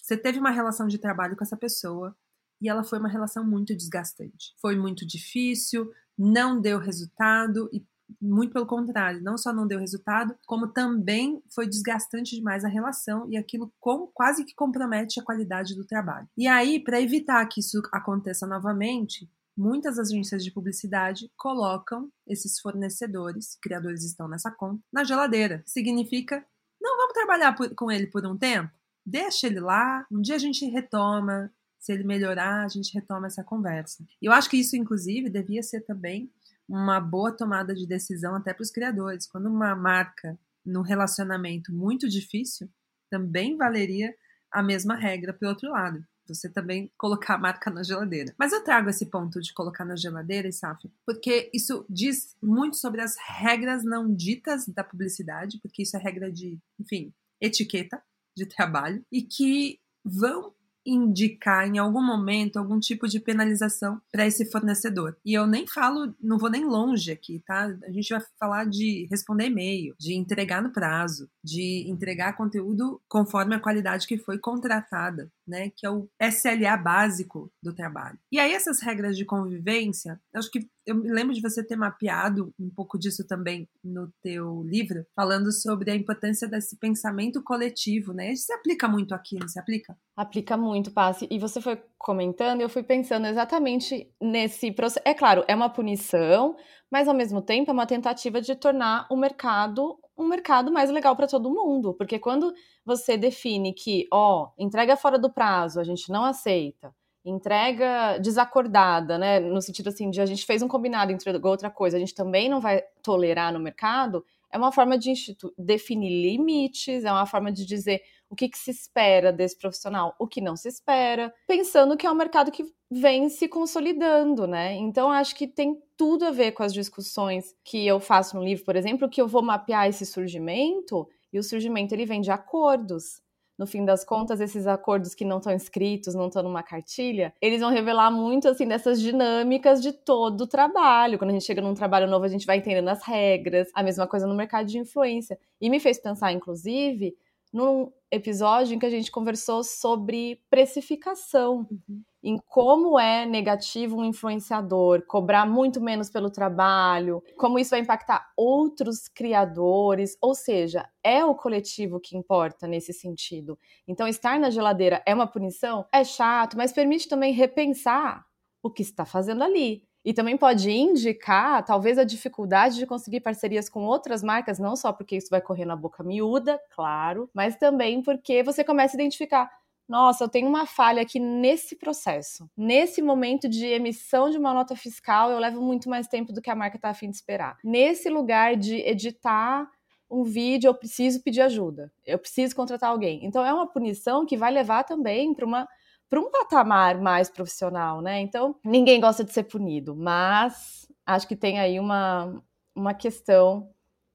você 0.00 0.16
teve 0.16 0.38
uma 0.38 0.50
relação 0.50 0.88
de 0.88 0.96
trabalho 0.96 1.36
com 1.36 1.44
essa 1.44 1.56
pessoa 1.56 2.16
e 2.62 2.68
ela 2.68 2.84
foi 2.84 2.98
uma 2.98 3.08
relação 3.08 3.44
muito 3.44 3.76
desgastante. 3.76 4.54
Foi 4.60 4.76
muito 4.76 5.04
difícil, 5.04 5.90
não 6.16 6.60
deu 6.60 6.78
resultado 6.78 7.68
e 7.72 7.84
muito 8.20 8.52
pelo 8.52 8.66
contrário, 8.66 9.22
não 9.22 9.38
só 9.38 9.52
não 9.52 9.66
deu 9.66 9.80
resultado, 9.80 10.36
como 10.46 10.68
também 10.68 11.42
foi 11.52 11.66
desgastante 11.66 12.36
demais 12.36 12.64
a 12.64 12.68
relação 12.68 13.26
e 13.30 13.36
aquilo 13.36 13.72
com, 13.80 14.06
quase 14.08 14.44
que 14.44 14.54
compromete 14.54 15.18
a 15.18 15.24
qualidade 15.24 15.74
do 15.74 15.84
trabalho. 15.84 16.28
E 16.36 16.46
aí, 16.46 16.78
para 16.78 17.00
evitar 17.00 17.44
que 17.46 17.60
isso 17.60 17.80
aconteça 17.90 18.46
novamente, 18.46 19.30
muitas 19.56 19.98
agências 19.98 20.44
de 20.44 20.50
publicidade 20.50 21.30
colocam 21.36 22.10
esses 22.26 22.60
fornecedores, 22.60 23.56
criadores 23.60 24.04
estão 24.04 24.28
nessa 24.28 24.50
conta, 24.50 24.82
na 24.92 25.04
geladeira. 25.04 25.62
Significa, 25.66 26.44
não 26.80 26.96
vamos 26.96 27.14
trabalhar 27.14 27.54
por, 27.54 27.74
com 27.74 27.90
ele 27.90 28.06
por 28.06 28.26
um 28.26 28.36
tempo? 28.36 28.70
Deixa 29.04 29.46
ele 29.46 29.60
lá, 29.60 30.06
um 30.10 30.20
dia 30.20 30.36
a 30.36 30.38
gente 30.38 30.64
retoma, 30.66 31.50
se 31.82 31.92
ele 31.92 32.04
melhorar, 32.04 32.64
a 32.64 32.68
gente 32.68 32.94
retoma 32.94 33.26
essa 33.26 33.42
conversa. 33.42 34.06
Eu 34.22 34.30
acho 34.30 34.48
que 34.48 34.56
isso, 34.56 34.76
inclusive, 34.76 35.28
devia 35.28 35.64
ser 35.64 35.80
também 35.80 36.32
uma 36.68 37.00
boa 37.00 37.36
tomada 37.36 37.74
de 37.74 37.88
decisão 37.88 38.36
até 38.36 38.54
para 38.54 38.62
os 38.62 38.70
criadores. 38.70 39.26
Quando 39.26 39.46
uma 39.46 39.74
marca 39.74 40.38
no 40.64 40.80
relacionamento 40.80 41.74
muito 41.74 42.08
difícil, 42.08 42.70
também 43.10 43.56
valeria 43.56 44.14
a 44.52 44.62
mesma 44.62 44.94
regra 44.94 45.32
para 45.32 45.44
o 45.44 45.48
outro 45.48 45.72
lado. 45.72 46.06
Você 46.28 46.48
também 46.48 46.88
colocar 46.96 47.34
a 47.34 47.38
marca 47.38 47.68
na 47.68 47.82
geladeira. 47.82 48.32
Mas 48.38 48.52
eu 48.52 48.62
trago 48.62 48.88
esse 48.88 49.06
ponto 49.06 49.40
de 49.40 49.52
colocar 49.52 49.84
na 49.84 49.96
geladeira, 49.96 50.46
Isaf, 50.46 50.88
porque 51.04 51.50
isso 51.52 51.84
diz 51.90 52.36
muito 52.40 52.76
sobre 52.76 53.00
as 53.00 53.16
regras 53.40 53.82
não 53.82 54.14
ditas 54.14 54.68
da 54.68 54.84
publicidade, 54.84 55.58
porque 55.60 55.82
isso 55.82 55.96
é 55.96 56.00
regra 56.00 56.30
de, 56.30 56.60
enfim, 56.78 57.12
etiqueta 57.40 58.00
de 58.36 58.46
trabalho, 58.46 59.04
e 59.10 59.20
que 59.20 59.80
vão 60.04 60.54
indicar 60.84 61.66
em 61.66 61.78
algum 61.78 62.04
momento 62.04 62.58
algum 62.58 62.78
tipo 62.78 63.06
de 63.06 63.20
penalização 63.20 64.00
para 64.10 64.26
esse 64.26 64.50
fornecedor. 64.50 65.16
E 65.24 65.32
eu 65.32 65.46
nem 65.46 65.66
falo, 65.66 66.14
não 66.20 66.38
vou 66.38 66.50
nem 66.50 66.64
longe 66.64 67.10
aqui, 67.10 67.42
tá? 67.46 67.74
A 67.84 67.90
gente 67.90 68.10
vai 68.10 68.22
falar 68.38 68.64
de 68.66 69.06
responder 69.10 69.46
e-mail, 69.46 69.94
de 69.98 70.14
entregar 70.14 70.62
no 70.62 70.72
prazo, 70.72 71.28
de 71.44 71.84
entregar 71.88 72.36
conteúdo 72.36 73.00
conforme 73.08 73.54
a 73.54 73.60
qualidade 73.60 74.06
que 74.06 74.18
foi 74.18 74.38
contratada, 74.38 75.30
né? 75.46 75.70
Que 75.76 75.86
é 75.86 75.90
o 75.90 76.08
SLA 76.20 76.76
básico 76.76 77.50
do 77.62 77.74
trabalho. 77.74 78.18
E 78.30 78.38
aí 78.38 78.52
essas 78.52 78.80
regras 78.80 79.16
de 79.16 79.24
convivência, 79.24 80.20
acho 80.34 80.50
que 80.50 80.68
eu 80.86 80.96
me 80.96 81.10
lembro 81.12 81.34
de 81.34 81.40
você 81.40 81.64
ter 81.64 81.76
mapeado 81.76 82.52
um 82.58 82.70
pouco 82.70 82.98
disso 82.98 83.24
também 83.26 83.68
no 83.84 84.12
teu 84.22 84.62
livro, 84.64 85.06
falando 85.14 85.52
sobre 85.52 85.90
a 85.90 85.94
importância 85.94 86.48
desse 86.48 86.76
pensamento 86.76 87.42
coletivo, 87.42 88.12
né? 88.12 88.32
Isso 88.32 88.46
se 88.46 88.52
aplica 88.52 88.88
muito 88.88 89.14
aqui, 89.14 89.38
não 89.38 89.48
se 89.48 89.58
aplica? 89.58 89.96
Aplica 90.16 90.56
muito, 90.56 90.90
Passe. 90.90 91.28
E 91.30 91.38
você 91.38 91.60
foi 91.60 91.80
comentando, 91.98 92.60
eu 92.60 92.68
fui 92.68 92.82
pensando 92.82 93.26
exatamente 93.26 94.10
nesse 94.20 94.72
processo. 94.72 95.02
É 95.06 95.14
claro, 95.14 95.44
é 95.46 95.54
uma 95.54 95.70
punição, 95.70 96.56
mas 96.90 97.06
ao 97.06 97.14
mesmo 97.14 97.40
tempo 97.40 97.70
é 97.70 97.74
uma 97.74 97.86
tentativa 97.86 98.40
de 98.40 98.54
tornar 98.56 99.06
o 99.10 99.16
mercado 99.16 99.98
um 100.22 100.28
mercado 100.28 100.72
mais 100.72 100.90
legal 100.90 101.14
para 101.16 101.26
todo 101.26 101.50
mundo, 101.50 101.94
porque 101.94 102.18
quando 102.18 102.52
você 102.84 103.16
define 103.16 103.72
que, 103.72 104.06
ó, 104.12 104.50
entrega 104.58 104.96
fora 104.96 105.18
do 105.18 105.32
prazo, 105.32 105.80
a 105.80 105.84
gente 105.84 106.10
não 106.10 106.24
aceita, 106.24 106.94
entrega 107.24 108.18
desacordada, 108.18 109.18
né? 109.18 109.40
No 109.40 109.60
sentido 109.62 109.88
assim, 109.88 110.10
de 110.10 110.20
a 110.20 110.26
gente 110.26 110.44
fez 110.44 110.62
um 110.62 110.68
combinado, 110.68 111.12
entregou 111.12 111.50
outra 111.50 111.70
coisa, 111.70 111.96
a 111.96 112.00
gente 112.00 112.14
também 112.14 112.48
não 112.48 112.60
vai 112.60 112.82
tolerar 113.02 113.52
no 113.52 113.60
mercado, 113.60 114.24
é 114.50 114.58
uma 114.58 114.72
forma 114.72 114.98
de 114.98 115.12
definir 115.56 116.10
limites, 116.10 117.04
é 117.04 117.10
uma 117.10 117.26
forma 117.26 117.50
de 117.50 117.64
dizer 117.64 118.02
o 118.32 118.34
que, 118.34 118.48
que, 118.48 118.56
se 118.56 118.70
espera 118.70 119.30
desse 119.30 119.58
profissional, 119.58 120.14
o 120.18 120.26
que 120.26 120.40
não 120.40 120.56
se 120.56 120.66
espera, 120.66 121.32
pensando 121.46 121.98
que 121.98 122.06
é 122.06 122.10
um 122.10 122.14
mercado 122.14 122.50
que 122.50 122.64
vem 122.90 123.28
se 123.28 123.46
consolidando, 123.46 124.46
né? 124.46 124.74
Então 124.74 125.10
acho 125.10 125.36
que 125.36 125.46
tem 125.46 125.78
tudo 125.98 126.24
a 126.24 126.30
ver 126.30 126.52
com 126.52 126.62
as 126.62 126.72
discussões 126.72 127.54
que 127.62 127.86
eu 127.86 128.00
faço 128.00 128.34
no 128.34 128.42
livro, 128.42 128.64
por 128.64 128.74
exemplo, 128.74 129.08
que 129.08 129.20
eu 129.20 129.28
vou 129.28 129.42
mapear 129.42 129.86
esse 129.86 130.06
surgimento, 130.06 131.06
e 131.30 131.38
o 131.38 131.42
surgimento 131.42 131.94
ele 131.94 132.06
vem 132.06 132.22
de 132.22 132.30
acordos 132.30 133.20
no 133.58 133.66
fim 133.66 133.84
das 133.84 134.02
contas, 134.02 134.40
esses 134.40 134.66
acordos 134.66 135.14
que 135.14 135.26
não 135.26 135.36
estão 135.36 135.52
escritos, 135.52 136.14
não 136.14 136.28
estão 136.28 136.42
numa 136.42 136.62
cartilha, 136.62 137.34
eles 137.40 137.60
vão 137.60 137.70
revelar 137.70 138.10
muito, 138.10 138.48
assim, 138.48 138.66
dessas 138.66 138.98
dinâmicas 138.98 139.82
de 139.82 139.92
todo 139.92 140.40
o 140.40 140.46
trabalho. 140.46 141.18
Quando 141.18 141.30
a 141.30 141.32
gente 141.34 141.44
chega 141.44 141.60
num 141.60 141.74
trabalho 141.74 142.08
novo, 142.08 142.24
a 142.24 142.28
gente 142.28 142.46
vai 142.46 142.56
entendendo 142.56 142.88
as 142.88 143.04
regras, 143.04 143.68
a 143.74 143.82
mesma 143.82 144.06
coisa 144.06 144.26
no 144.26 144.34
mercado 144.34 144.66
de 144.66 144.78
influência. 144.78 145.38
E 145.60 145.68
me 145.68 145.78
fez 145.78 145.98
pensar, 146.00 146.32
inclusive, 146.32 147.14
num 147.52 147.92
episódio 148.12 148.74
em 148.74 148.78
que 148.78 148.86
a 148.86 148.90
gente 148.90 149.10
conversou 149.10 149.64
sobre 149.64 150.40
precificação. 150.48 151.66
Uhum 151.70 152.02
em 152.22 152.38
como 152.46 152.98
é 152.98 153.26
negativo 153.26 153.96
um 153.96 154.04
influenciador 154.04 155.04
cobrar 155.06 155.44
muito 155.44 155.80
menos 155.80 156.08
pelo 156.08 156.30
trabalho, 156.30 157.22
como 157.36 157.58
isso 157.58 157.70
vai 157.70 157.80
impactar 157.80 158.30
outros 158.36 159.08
criadores, 159.08 160.16
ou 160.20 160.34
seja, 160.34 160.88
é 161.02 161.24
o 161.24 161.34
coletivo 161.34 161.98
que 161.98 162.16
importa 162.16 162.68
nesse 162.68 162.92
sentido. 162.92 163.58
Então, 163.88 164.06
estar 164.06 164.38
na 164.38 164.50
geladeira 164.50 165.02
é 165.04 165.12
uma 165.12 165.26
punição? 165.26 165.84
É 165.92 166.04
chato, 166.04 166.56
mas 166.56 166.72
permite 166.72 167.08
também 167.08 167.32
repensar 167.32 168.24
o 168.62 168.70
que 168.70 168.82
está 168.82 169.04
fazendo 169.04 169.42
ali. 169.42 169.82
E 170.04 170.12
também 170.12 170.36
pode 170.36 170.70
indicar, 170.70 171.64
talvez, 171.64 171.98
a 171.98 172.04
dificuldade 172.04 172.76
de 172.76 172.86
conseguir 172.86 173.20
parcerias 173.20 173.68
com 173.68 173.84
outras 173.84 174.22
marcas, 174.22 174.58
não 174.58 174.74
só 174.74 174.92
porque 174.92 175.16
isso 175.16 175.28
vai 175.30 175.40
correr 175.40 175.64
na 175.64 175.76
boca 175.76 176.02
miúda, 176.02 176.60
claro, 176.74 177.30
mas 177.32 177.56
também 177.56 178.02
porque 178.02 178.42
você 178.42 178.64
começa 178.64 178.96
a 178.96 178.98
identificar 178.98 179.50
nossa, 179.88 180.24
eu 180.24 180.28
tenho 180.28 180.48
uma 180.48 180.64
falha 180.64 181.02
aqui 181.02 181.18
nesse 181.18 181.76
processo. 181.76 182.48
Nesse 182.56 183.02
momento 183.02 183.46
de 183.46 183.66
emissão 183.66 184.30
de 184.30 184.38
uma 184.38 184.54
nota 184.54 184.74
fiscal, 184.74 185.30
eu 185.30 185.38
levo 185.38 185.60
muito 185.60 185.90
mais 185.90 186.06
tempo 186.06 186.32
do 186.32 186.40
que 186.40 186.48
a 186.48 186.54
marca 186.54 186.76
está 186.76 186.88
afim 186.88 187.10
de 187.10 187.16
esperar. 187.16 187.58
Nesse 187.62 188.08
lugar 188.08 188.56
de 188.56 188.76
editar 188.76 189.68
um 190.10 190.22
vídeo, 190.24 190.68
eu 190.68 190.74
preciso 190.74 191.22
pedir 191.22 191.42
ajuda. 191.42 191.92
Eu 192.06 192.18
preciso 192.18 192.56
contratar 192.56 192.90
alguém. 192.90 193.24
Então 193.24 193.44
é 193.44 193.52
uma 193.52 193.66
punição 193.66 194.24
que 194.24 194.36
vai 194.36 194.50
levar 194.50 194.84
também 194.84 195.34
para 195.34 195.44
uma 195.44 195.68
para 196.12 196.20
um 196.20 196.30
patamar 196.30 197.00
mais 197.00 197.30
profissional, 197.30 198.02
né? 198.02 198.20
Então, 198.20 198.54
ninguém 198.62 199.00
gosta 199.00 199.24
de 199.24 199.32
ser 199.32 199.44
punido, 199.44 199.96
mas 199.96 200.86
acho 201.06 201.26
que 201.26 201.34
tem 201.34 201.58
aí 201.58 201.80
uma, 201.80 202.38
uma 202.76 202.92
questão 202.92 203.72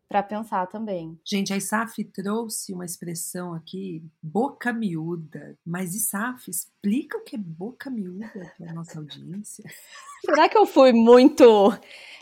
para 0.07 0.21
pensar 0.21 0.67
também. 0.67 1.19
Gente, 1.25 1.51
a 1.51 1.57
ISAF 1.57 2.03
trouxe 2.03 2.71
uma 2.71 2.85
expressão 2.85 3.51
aqui, 3.55 4.05
boca 4.21 4.71
miúda. 4.71 5.57
Mas 5.65 5.95
ISAF, 5.95 6.51
explica 6.51 7.17
o 7.17 7.23
que 7.23 7.35
é 7.35 7.39
boca 7.39 7.89
miúda 7.89 8.53
para 8.59 8.69
a 8.69 8.73
nossa 8.75 8.99
audiência. 8.99 9.63
Será 10.23 10.47
que 10.47 10.57
eu 10.57 10.67
fui 10.67 10.93
muito 10.93 11.75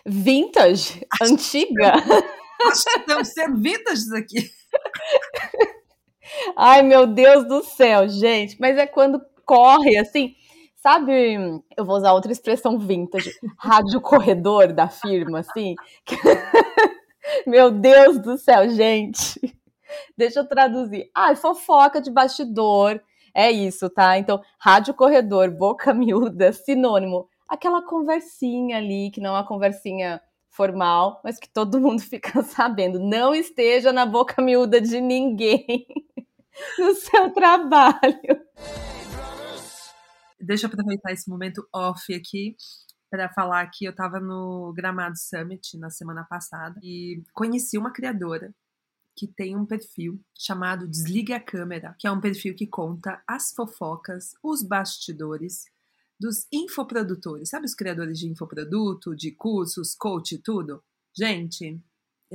vintage, 0.05 1.05
acho 1.19 1.33
antiga? 1.33 2.01
Que, 2.01 2.67
acho 2.67 2.83
que 2.85 2.99
estamos 3.01 3.27
sendo 3.27 3.59
vintage 3.59 4.15
aqui. 4.15 4.49
Ai, 6.55 6.81
meu 6.81 7.05
Deus 7.05 7.45
do 7.45 7.61
céu, 7.61 8.07
gente. 8.07 8.57
Mas 8.57 8.77
é 8.77 8.87
quando 8.87 9.21
corre, 9.45 9.97
assim... 9.97 10.35
Sabe, 10.77 11.63
eu 11.75 11.83
vou 11.83 11.97
usar 11.97 12.13
outra 12.13 12.31
expressão 12.31 12.77
vintage, 12.77 13.31
rádio 13.57 13.99
corredor 13.99 14.71
da 14.71 14.87
firma, 14.87 15.39
assim. 15.39 15.73
Meu 17.47 17.71
Deus 17.71 18.19
do 18.19 18.37
céu, 18.37 18.69
gente. 18.69 19.39
Deixa 20.17 20.41
eu 20.41 20.47
traduzir. 20.47 21.09
Ah, 21.13 21.35
fofoca 21.35 22.01
de 22.01 22.11
bastidor. 22.11 23.01
É 23.33 23.51
isso, 23.51 23.89
tá? 23.89 24.17
Então, 24.17 24.41
rádio 24.59 24.93
corredor, 24.93 25.51
boca 25.51 25.93
miúda, 25.93 26.53
sinônimo. 26.53 27.27
Aquela 27.47 27.81
conversinha 27.81 28.77
ali, 28.77 29.11
que 29.11 29.19
não 29.19 29.31
é 29.31 29.39
uma 29.39 29.47
conversinha 29.47 30.21
formal, 30.49 31.19
mas 31.23 31.37
que 31.37 31.49
todo 31.49 31.81
mundo 31.81 32.01
fica 32.03 32.41
sabendo. 32.43 32.99
Não 32.99 33.35
esteja 33.35 33.91
na 33.91 34.05
boca 34.05 34.41
miúda 34.41 34.79
de 34.79 35.01
ninguém 35.01 35.85
no 36.79 36.93
seu 36.95 37.31
trabalho. 37.33 38.39
Deixa 40.45 40.67
eu 40.67 40.69
aproveitar 40.71 41.11
esse 41.11 41.27
momento 41.29 41.67
off 41.73 42.13
aqui 42.13 42.55
para 43.09 43.29
falar 43.29 43.67
que 43.73 43.85
eu 43.85 43.91
estava 43.91 44.19
no 44.19 44.71
Gramado 44.73 45.17
Summit 45.17 45.77
na 45.77 45.89
semana 45.89 46.23
passada 46.23 46.79
e 46.83 47.23
conheci 47.33 47.77
uma 47.77 47.91
criadora 47.91 48.53
que 49.15 49.27
tem 49.27 49.55
um 49.55 49.65
perfil 49.65 50.21
chamado 50.37 50.87
Desligue 50.87 51.33
a 51.33 51.39
Câmera, 51.39 51.95
que 51.97 52.05
é 52.05 52.11
um 52.11 52.19
perfil 52.19 52.53
que 52.53 52.67
conta 52.67 53.23
as 53.27 53.53
fofocas, 53.53 54.35
os 54.43 54.61
bastidores 54.61 55.65
dos 56.19 56.45
infoprodutores, 56.51 57.49
sabe 57.49 57.65
os 57.65 57.73
criadores 57.73 58.19
de 58.19 58.27
infoproduto, 58.27 59.15
de 59.15 59.31
cursos, 59.31 59.95
coach, 59.95 60.37
tudo? 60.39 60.83
Gente, 61.17 61.81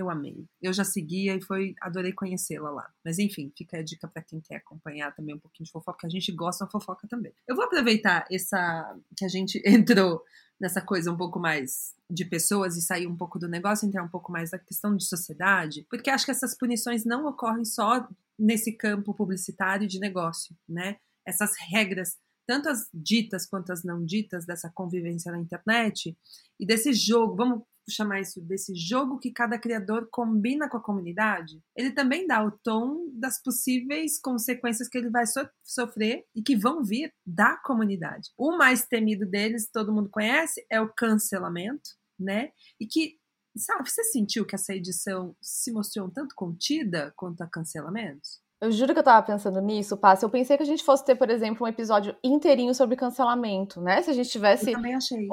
eu 0.00 0.10
amei. 0.10 0.46
Eu 0.60 0.72
já 0.72 0.84
seguia 0.84 1.36
e 1.36 1.42
foi, 1.42 1.74
adorei 1.80 2.12
conhecê-la 2.12 2.70
lá. 2.70 2.90
Mas 3.04 3.18
enfim, 3.18 3.52
fica 3.56 3.78
a 3.78 3.82
dica 3.82 4.08
para 4.08 4.22
quem 4.22 4.40
quer 4.40 4.56
acompanhar 4.56 5.14
também 5.14 5.34
um 5.34 5.38
pouquinho 5.38 5.66
de 5.66 5.72
fofoca, 5.72 5.92
porque 5.92 6.06
a 6.06 6.10
gente 6.10 6.32
gosta 6.32 6.64
da 6.64 6.70
fofoca 6.70 7.06
também. 7.06 7.32
Eu 7.46 7.54
vou 7.54 7.64
aproveitar 7.64 8.26
essa 8.30 8.96
que 9.16 9.24
a 9.24 9.28
gente 9.28 9.62
entrou 9.66 10.22
nessa 10.60 10.80
coisa 10.80 11.10
um 11.10 11.16
pouco 11.16 11.38
mais 11.38 11.94
de 12.10 12.24
pessoas 12.24 12.76
e 12.76 12.82
sair 12.82 13.06
um 13.06 13.16
pouco 13.16 13.38
do 13.38 13.48
negócio, 13.48 13.86
entrar 13.86 14.02
um 14.02 14.08
pouco 14.08 14.30
mais 14.30 14.50
da 14.50 14.58
questão 14.58 14.94
de 14.94 15.06
sociedade, 15.06 15.86
porque 15.88 16.10
acho 16.10 16.24
que 16.24 16.30
essas 16.30 16.56
punições 16.56 17.04
não 17.04 17.26
ocorrem 17.26 17.64
só 17.64 18.06
nesse 18.38 18.72
campo 18.72 19.14
publicitário 19.14 19.86
de 19.86 19.98
negócio, 19.98 20.54
né? 20.68 20.96
Essas 21.26 21.52
regras, 21.70 22.18
tanto 22.46 22.68
as 22.68 22.88
ditas 22.92 23.46
quanto 23.46 23.72
as 23.72 23.84
não 23.84 24.04
ditas 24.04 24.44
dessa 24.44 24.70
convivência 24.70 25.32
na 25.32 25.38
internet 25.38 26.16
e 26.58 26.66
desse 26.66 26.92
jogo, 26.92 27.36
vamos 27.36 27.62
chamar 27.90 28.20
isso 28.20 28.40
desse 28.40 28.74
jogo 28.74 29.18
que 29.18 29.32
cada 29.32 29.58
criador 29.58 30.08
combina 30.10 30.68
com 30.68 30.76
a 30.76 30.82
comunidade, 30.82 31.62
ele 31.76 31.92
também 31.92 32.26
dá 32.26 32.44
o 32.44 32.50
tom 32.50 33.08
das 33.12 33.42
possíveis 33.42 34.20
consequências 34.20 34.88
que 34.88 34.98
ele 34.98 35.10
vai 35.10 35.26
so 35.26 35.40
sofrer 35.62 36.24
e 36.34 36.42
que 36.42 36.56
vão 36.56 36.82
vir 36.84 37.12
da 37.26 37.56
comunidade. 37.64 38.30
O 38.36 38.56
mais 38.56 38.86
temido 38.86 39.26
deles, 39.26 39.70
todo 39.70 39.92
mundo 39.92 40.10
conhece, 40.10 40.64
é 40.70 40.80
o 40.80 40.92
cancelamento, 40.92 41.90
né? 42.18 42.50
E 42.78 42.86
que, 42.86 43.18
sabe, 43.56 43.88
você 43.88 44.04
sentiu 44.04 44.46
que 44.46 44.54
essa 44.54 44.74
edição 44.74 45.34
se 45.40 45.72
mostrou 45.72 46.06
um 46.06 46.10
tanto 46.10 46.34
contida 46.34 47.12
quanto 47.16 47.42
a 47.42 47.46
cancelamentos? 47.46 48.40
Eu 48.60 48.70
juro 48.70 48.92
que 48.92 48.98
eu 48.98 49.04
tava 49.04 49.26
pensando 49.26 49.58
nisso, 49.60 49.96
Passa. 49.96 50.26
Eu 50.26 50.30
pensei 50.30 50.56
que 50.56 50.62
a 50.62 50.66
gente 50.66 50.84
fosse 50.84 51.02
ter, 51.02 51.14
por 51.14 51.30
exemplo, 51.30 51.64
um 51.64 51.68
episódio 51.68 52.14
inteirinho 52.22 52.74
sobre 52.74 52.94
cancelamento, 52.94 53.80
né? 53.80 54.02
Se 54.02 54.10
a 54.10 54.12
gente 54.12 54.28
tivesse. 54.28 54.68
Eu 54.68 54.76
também 54.76 54.94
achei 54.94 55.26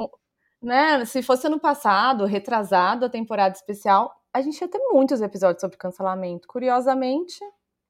né? 0.67 1.05
Se 1.05 1.24
fosse 1.24 1.47
ano 1.47 1.59
passado, 1.59 2.25
retrasado 2.25 3.05
a 3.05 3.09
temporada 3.09 3.55
especial, 3.55 4.13
a 4.33 4.41
gente 4.41 4.59
ia 4.59 4.67
ter 4.67 4.79
muitos 4.91 5.21
episódios 5.21 5.62
sobre 5.62 5.77
cancelamento. 5.77 6.45
Curiosamente, 6.45 7.39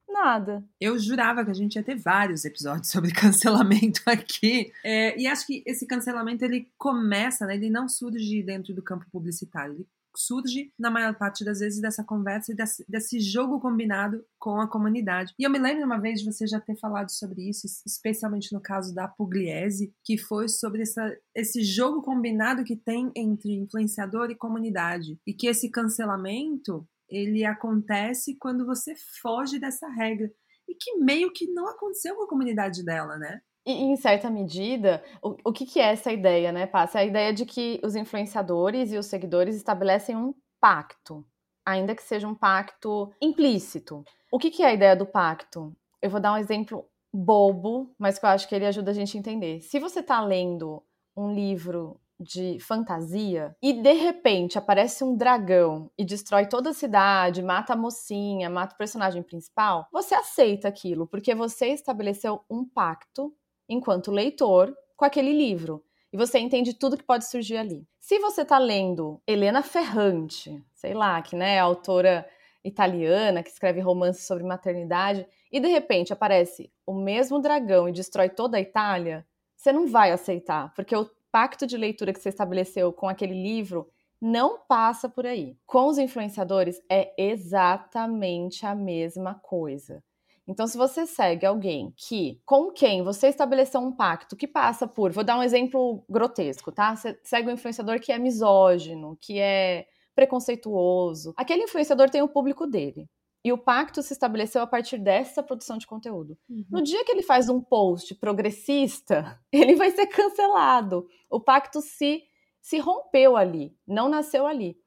nada. 0.07 0.63
Eu 0.79 0.97
jurava 0.99 1.43
que 1.43 1.49
a 1.49 1.55
gente 1.55 1.75
ia 1.75 1.83
ter 1.83 1.95
vários 1.95 2.45
episódios 2.45 2.89
sobre 2.89 3.11
cancelamento 3.11 4.01
aqui. 4.05 4.71
É, 4.83 5.19
e 5.19 5.25
acho 5.25 5.47
que 5.47 5.63
esse 5.65 5.87
cancelamento 5.87 6.45
ele 6.45 6.71
começa, 6.77 7.47
né? 7.47 7.55
Ele 7.55 7.69
não 7.69 7.89
surge 7.89 8.43
dentro 8.43 8.75
do 8.75 8.83
campo 8.83 9.05
publicitário. 9.11 9.73
Ele 9.73 9.87
surge, 10.17 10.73
na 10.77 10.89
maior 10.89 11.15
parte 11.15 11.45
das 11.45 11.59
vezes, 11.59 11.79
dessa 11.79 12.03
conversa 12.03 12.51
e 12.51 12.55
desse, 12.55 12.83
desse, 12.89 13.19
jogo 13.19 13.59
combinado 13.59 14.25
com 14.39 14.59
a 14.59 14.67
comunidade. 14.67 15.33
E 15.37 15.43
eu 15.43 15.49
me 15.49 15.59
lembro 15.59 15.85
uma 15.85 15.99
vez 15.99 16.19
de 16.19 16.25
você 16.25 16.47
já 16.47 16.59
ter 16.59 16.75
falado 16.75 17.09
sobre 17.09 17.47
isso, 17.47 17.67
especialmente 17.85 18.53
no 18.53 18.61
caso 18.61 18.93
da 18.93 19.07
Pugliese, 19.07 19.93
que 20.03 20.17
foi 20.17 20.49
sobre 20.49 20.81
essa, 20.81 21.15
esse 21.35 21.63
jogo 21.63 22.01
combinado 22.01 22.63
que 22.63 22.75
tem 22.75 23.11
entre 23.15 23.53
influenciador 23.53 24.31
e 24.31 24.35
comunidade. 24.35 25.19
E 25.25 25.33
que 25.33 25.47
esse 25.47 25.69
cancelamento 25.69 26.87
ele 27.09 27.45
acontece 27.45 28.35
quando 28.39 28.65
você 28.65 28.93
foge 29.21 29.59
dessa 29.59 29.87
regra. 29.87 30.31
E 30.67 30.75
que 30.75 30.97
meio 30.97 31.31
que 31.31 31.47
não 31.47 31.67
aconteceu 31.67 32.15
com 32.15 32.23
a 32.23 32.29
comunidade 32.29 32.83
dela, 32.83 33.17
né? 33.17 33.41
E, 33.67 33.73
em 33.73 33.97
certa 33.97 34.29
medida, 34.29 35.03
o, 35.21 35.35
o 35.43 35.51
que, 35.51 35.65
que 35.65 35.77
é 35.77 35.91
essa 35.91 36.09
ideia, 36.09 36.53
né, 36.53 36.65
Passa? 36.65 36.99
É 36.99 37.01
a 37.01 37.05
ideia 37.05 37.33
de 37.33 37.45
que 37.45 37.81
os 37.83 37.97
influenciadores 37.97 38.93
e 38.93 38.97
os 38.97 39.07
seguidores 39.07 39.57
estabelecem 39.57 40.15
um 40.15 40.33
pacto, 40.57 41.25
ainda 41.65 41.93
que 41.93 42.01
seja 42.01 42.25
um 42.25 42.33
pacto 42.33 43.11
implícito. 43.21 44.05
O 44.31 44.39
que, 44.39 44.49
que 44.49 44.63
é 44.63 44.67
a 44.67 44.73
ideia 44.73 44.95
do 44.95 45.05
pacto? 45.05 45.75
Eu 46.01 46.09
vou 46.09 46.21
dar 46.21 46.31
um 46.31 46.37
exemplo 46.37 46.85
bobo, 47.13 47.93
mas 47.99 48.17
que 48.17 48.25
eu 48.25 48.29
acho 48.29 48.47
que 48.47 48.55
ele 48.55 48.65
ajuda 48.65 48.91
a 48.91 48.93
gente 48.93 49.17
a 49.17 49.19
entender. 49.19 49.59
Se 49.59 49.79
você 49.79 49.99
está 49.99 50.21
lendo 50.21 50.81
um 51.13 51.33
livro 51.33 51.99
de 52.17 52.59
fantasia 52.61 53.53
e 53.61 53.73
de 53.73 53.93
repente 53.93 54.57
aparece 54.57 55.03
um 55.03 55.15
dragão 55.15 55.91
e 55.97 56.05
destrói 56.05 56.47
toda 56.47 56.69
a 56.69 56.73
cidade, 56.73 57.43
mata 57.43 57.73
a 57.73 57.75
mocinha, 57.75 58.49
mata 58.49 58.75
o 58.75 58.77
personagem 58.77 59.21
principal, 59.21 59.87
você 59.91 60.15
aceita 60.15 60.69
aquilo 60.69 61.05
porque 61.05 61.35
você 61.35 61.67
estabeleceu 61.67 62.41
um 62.49 62.63
pacto 62.63 63.33
enquanto 63.67 64.11
leitor, 64.11 64.75
com 64.95 65.05
aquele 65.05 65.33
livro. 65.33 65.83
E 66.11 66.17
você 66.17 66.39
entende 66.39 66.73
tudo 66.73 66.97
que 66.97 67.03
pode 67.03 67.25
surgir 67.29 67.57
ali. 67.57 67.87
Se 67.99 68.19
você 68.19 68.41
está 68.41 68.57
lendo 68.57 69.21
Helena 69.27 69.61
Ferrante, 69.61 70.63
sei 70.73 70.93
lá, 70.93 71.21
que 71.21 71.35
né, 71.35 71.55
é 71.55 71.59
autora 71.59 72.27
italiana 72.63 73.43
que 73.43 73.49
escreve 73.49 73.79
romances 73.79 74.25
sobre 74.25 74.43
maternidade, 74.43 75.27
e 75.51 75.59
de 75.59 75.67
repente 75.67 76.13
aparece 76.13 76.71
o 76.85 76.93
mesmo 76.93 77.39
dragão 77.39 77.87
e 77.87 77.93
destrói 77.93 78.29
toda 78.29 78.57
a 78.57 78.61
Itália, 78.61 79.25
você 79.55 79.71
não 79.71 79.87
vai 79.87 80.11
aceitar, 80.11 80.73
porque 80.73 80.95
o 80.95 81.09
pacto 81.31 81.65
de 81.65 81.77
leitura 81.77 82.13
que 82.13 82.19
você 82.19 82.29
estabeleceu 82.29 82.91
com 82.93 83.07
aquele 83.07 83.41
livro 83.41 83.89
não 84.19 84.59
passa 84.59 85.07
por 85.07 85.25
aí. 85.25 85.57
Com 85.65 85.87
os 85.87 85.97
influenciadores 85.97 86.81
é 86.89 87.13
exatamente 87.17 88.65
a 88.65 88.73
mesma 88.73 89.35
coisa. 89.35 90.03
Então, 90.47 90.65
se 90.65 90.77
você 90.77 91.05
segue 91.05 91.45
alguém 91.45 91.93
que, 91.97 92.41
com 92.45 92.71
quem 92.71 93.03
você 93.03 93.27
estabeleceu 93.27 93.81
um 93.81 93.91
pacto 93.91 94.35
que 94.35 94.47
passa 94.47 94.87
por, 94.87 95.11
vou 95.11 95.23
dar 95.23 95.37
um 95.37 95.43
exemplo 95.43 96.05
grotesco, 96.09 96.71
tá? 96.71 96.95
Você 96.95 97.19
segue 97.23 97.49
um 97.49 97.53
influenciador 97.53 97.99
que 97.99 98.11
é 98.11 98.17
misógino, 98.17 99.17
que 99.19 99.39
é 99.39 99.85
preconceituoso. 100.15 101.33
Aquele 101.35 101.63
influenciador 101.63 102.09
tem 102.09 102.21
o 102.21 102.29
público 102.29 102.65
dele. 102.65 103.09
E 103.43 103.53
o 103.53 103.57
pacto 103.57 104.01
se 104.01 104.13
estabeleceu 104.13 104.61
a 104.61 104.67
partir 104.67 104.97
dessa 104.97 105.43
produção 105.43 105.77
de 105.77 105.85
conteúdo. 105.85 106.37
Uhum. 106.49 106.65
No 106.69 106.81
dia 106.81 107.05
que 107.05 107.11
ele 107.11 107.21
faz 107.21 107.49
um 107.49 107.61
post 107.61 108.15
progressista, 108.15 109.39
ele 109.51 109.75
vai 109.75 109.91
ser 109.91 110.07
cancelado. 110.07 111.07
O 111.29 111.39
pacto 111.39 111.81
se, 111.81 112.23
se 112.61 112.79
rompeu 112.79 113.37
ali, 113.37 113.75
não 113.87 114.09
nasceu 114.09 114.47
ali. 114.47 114.77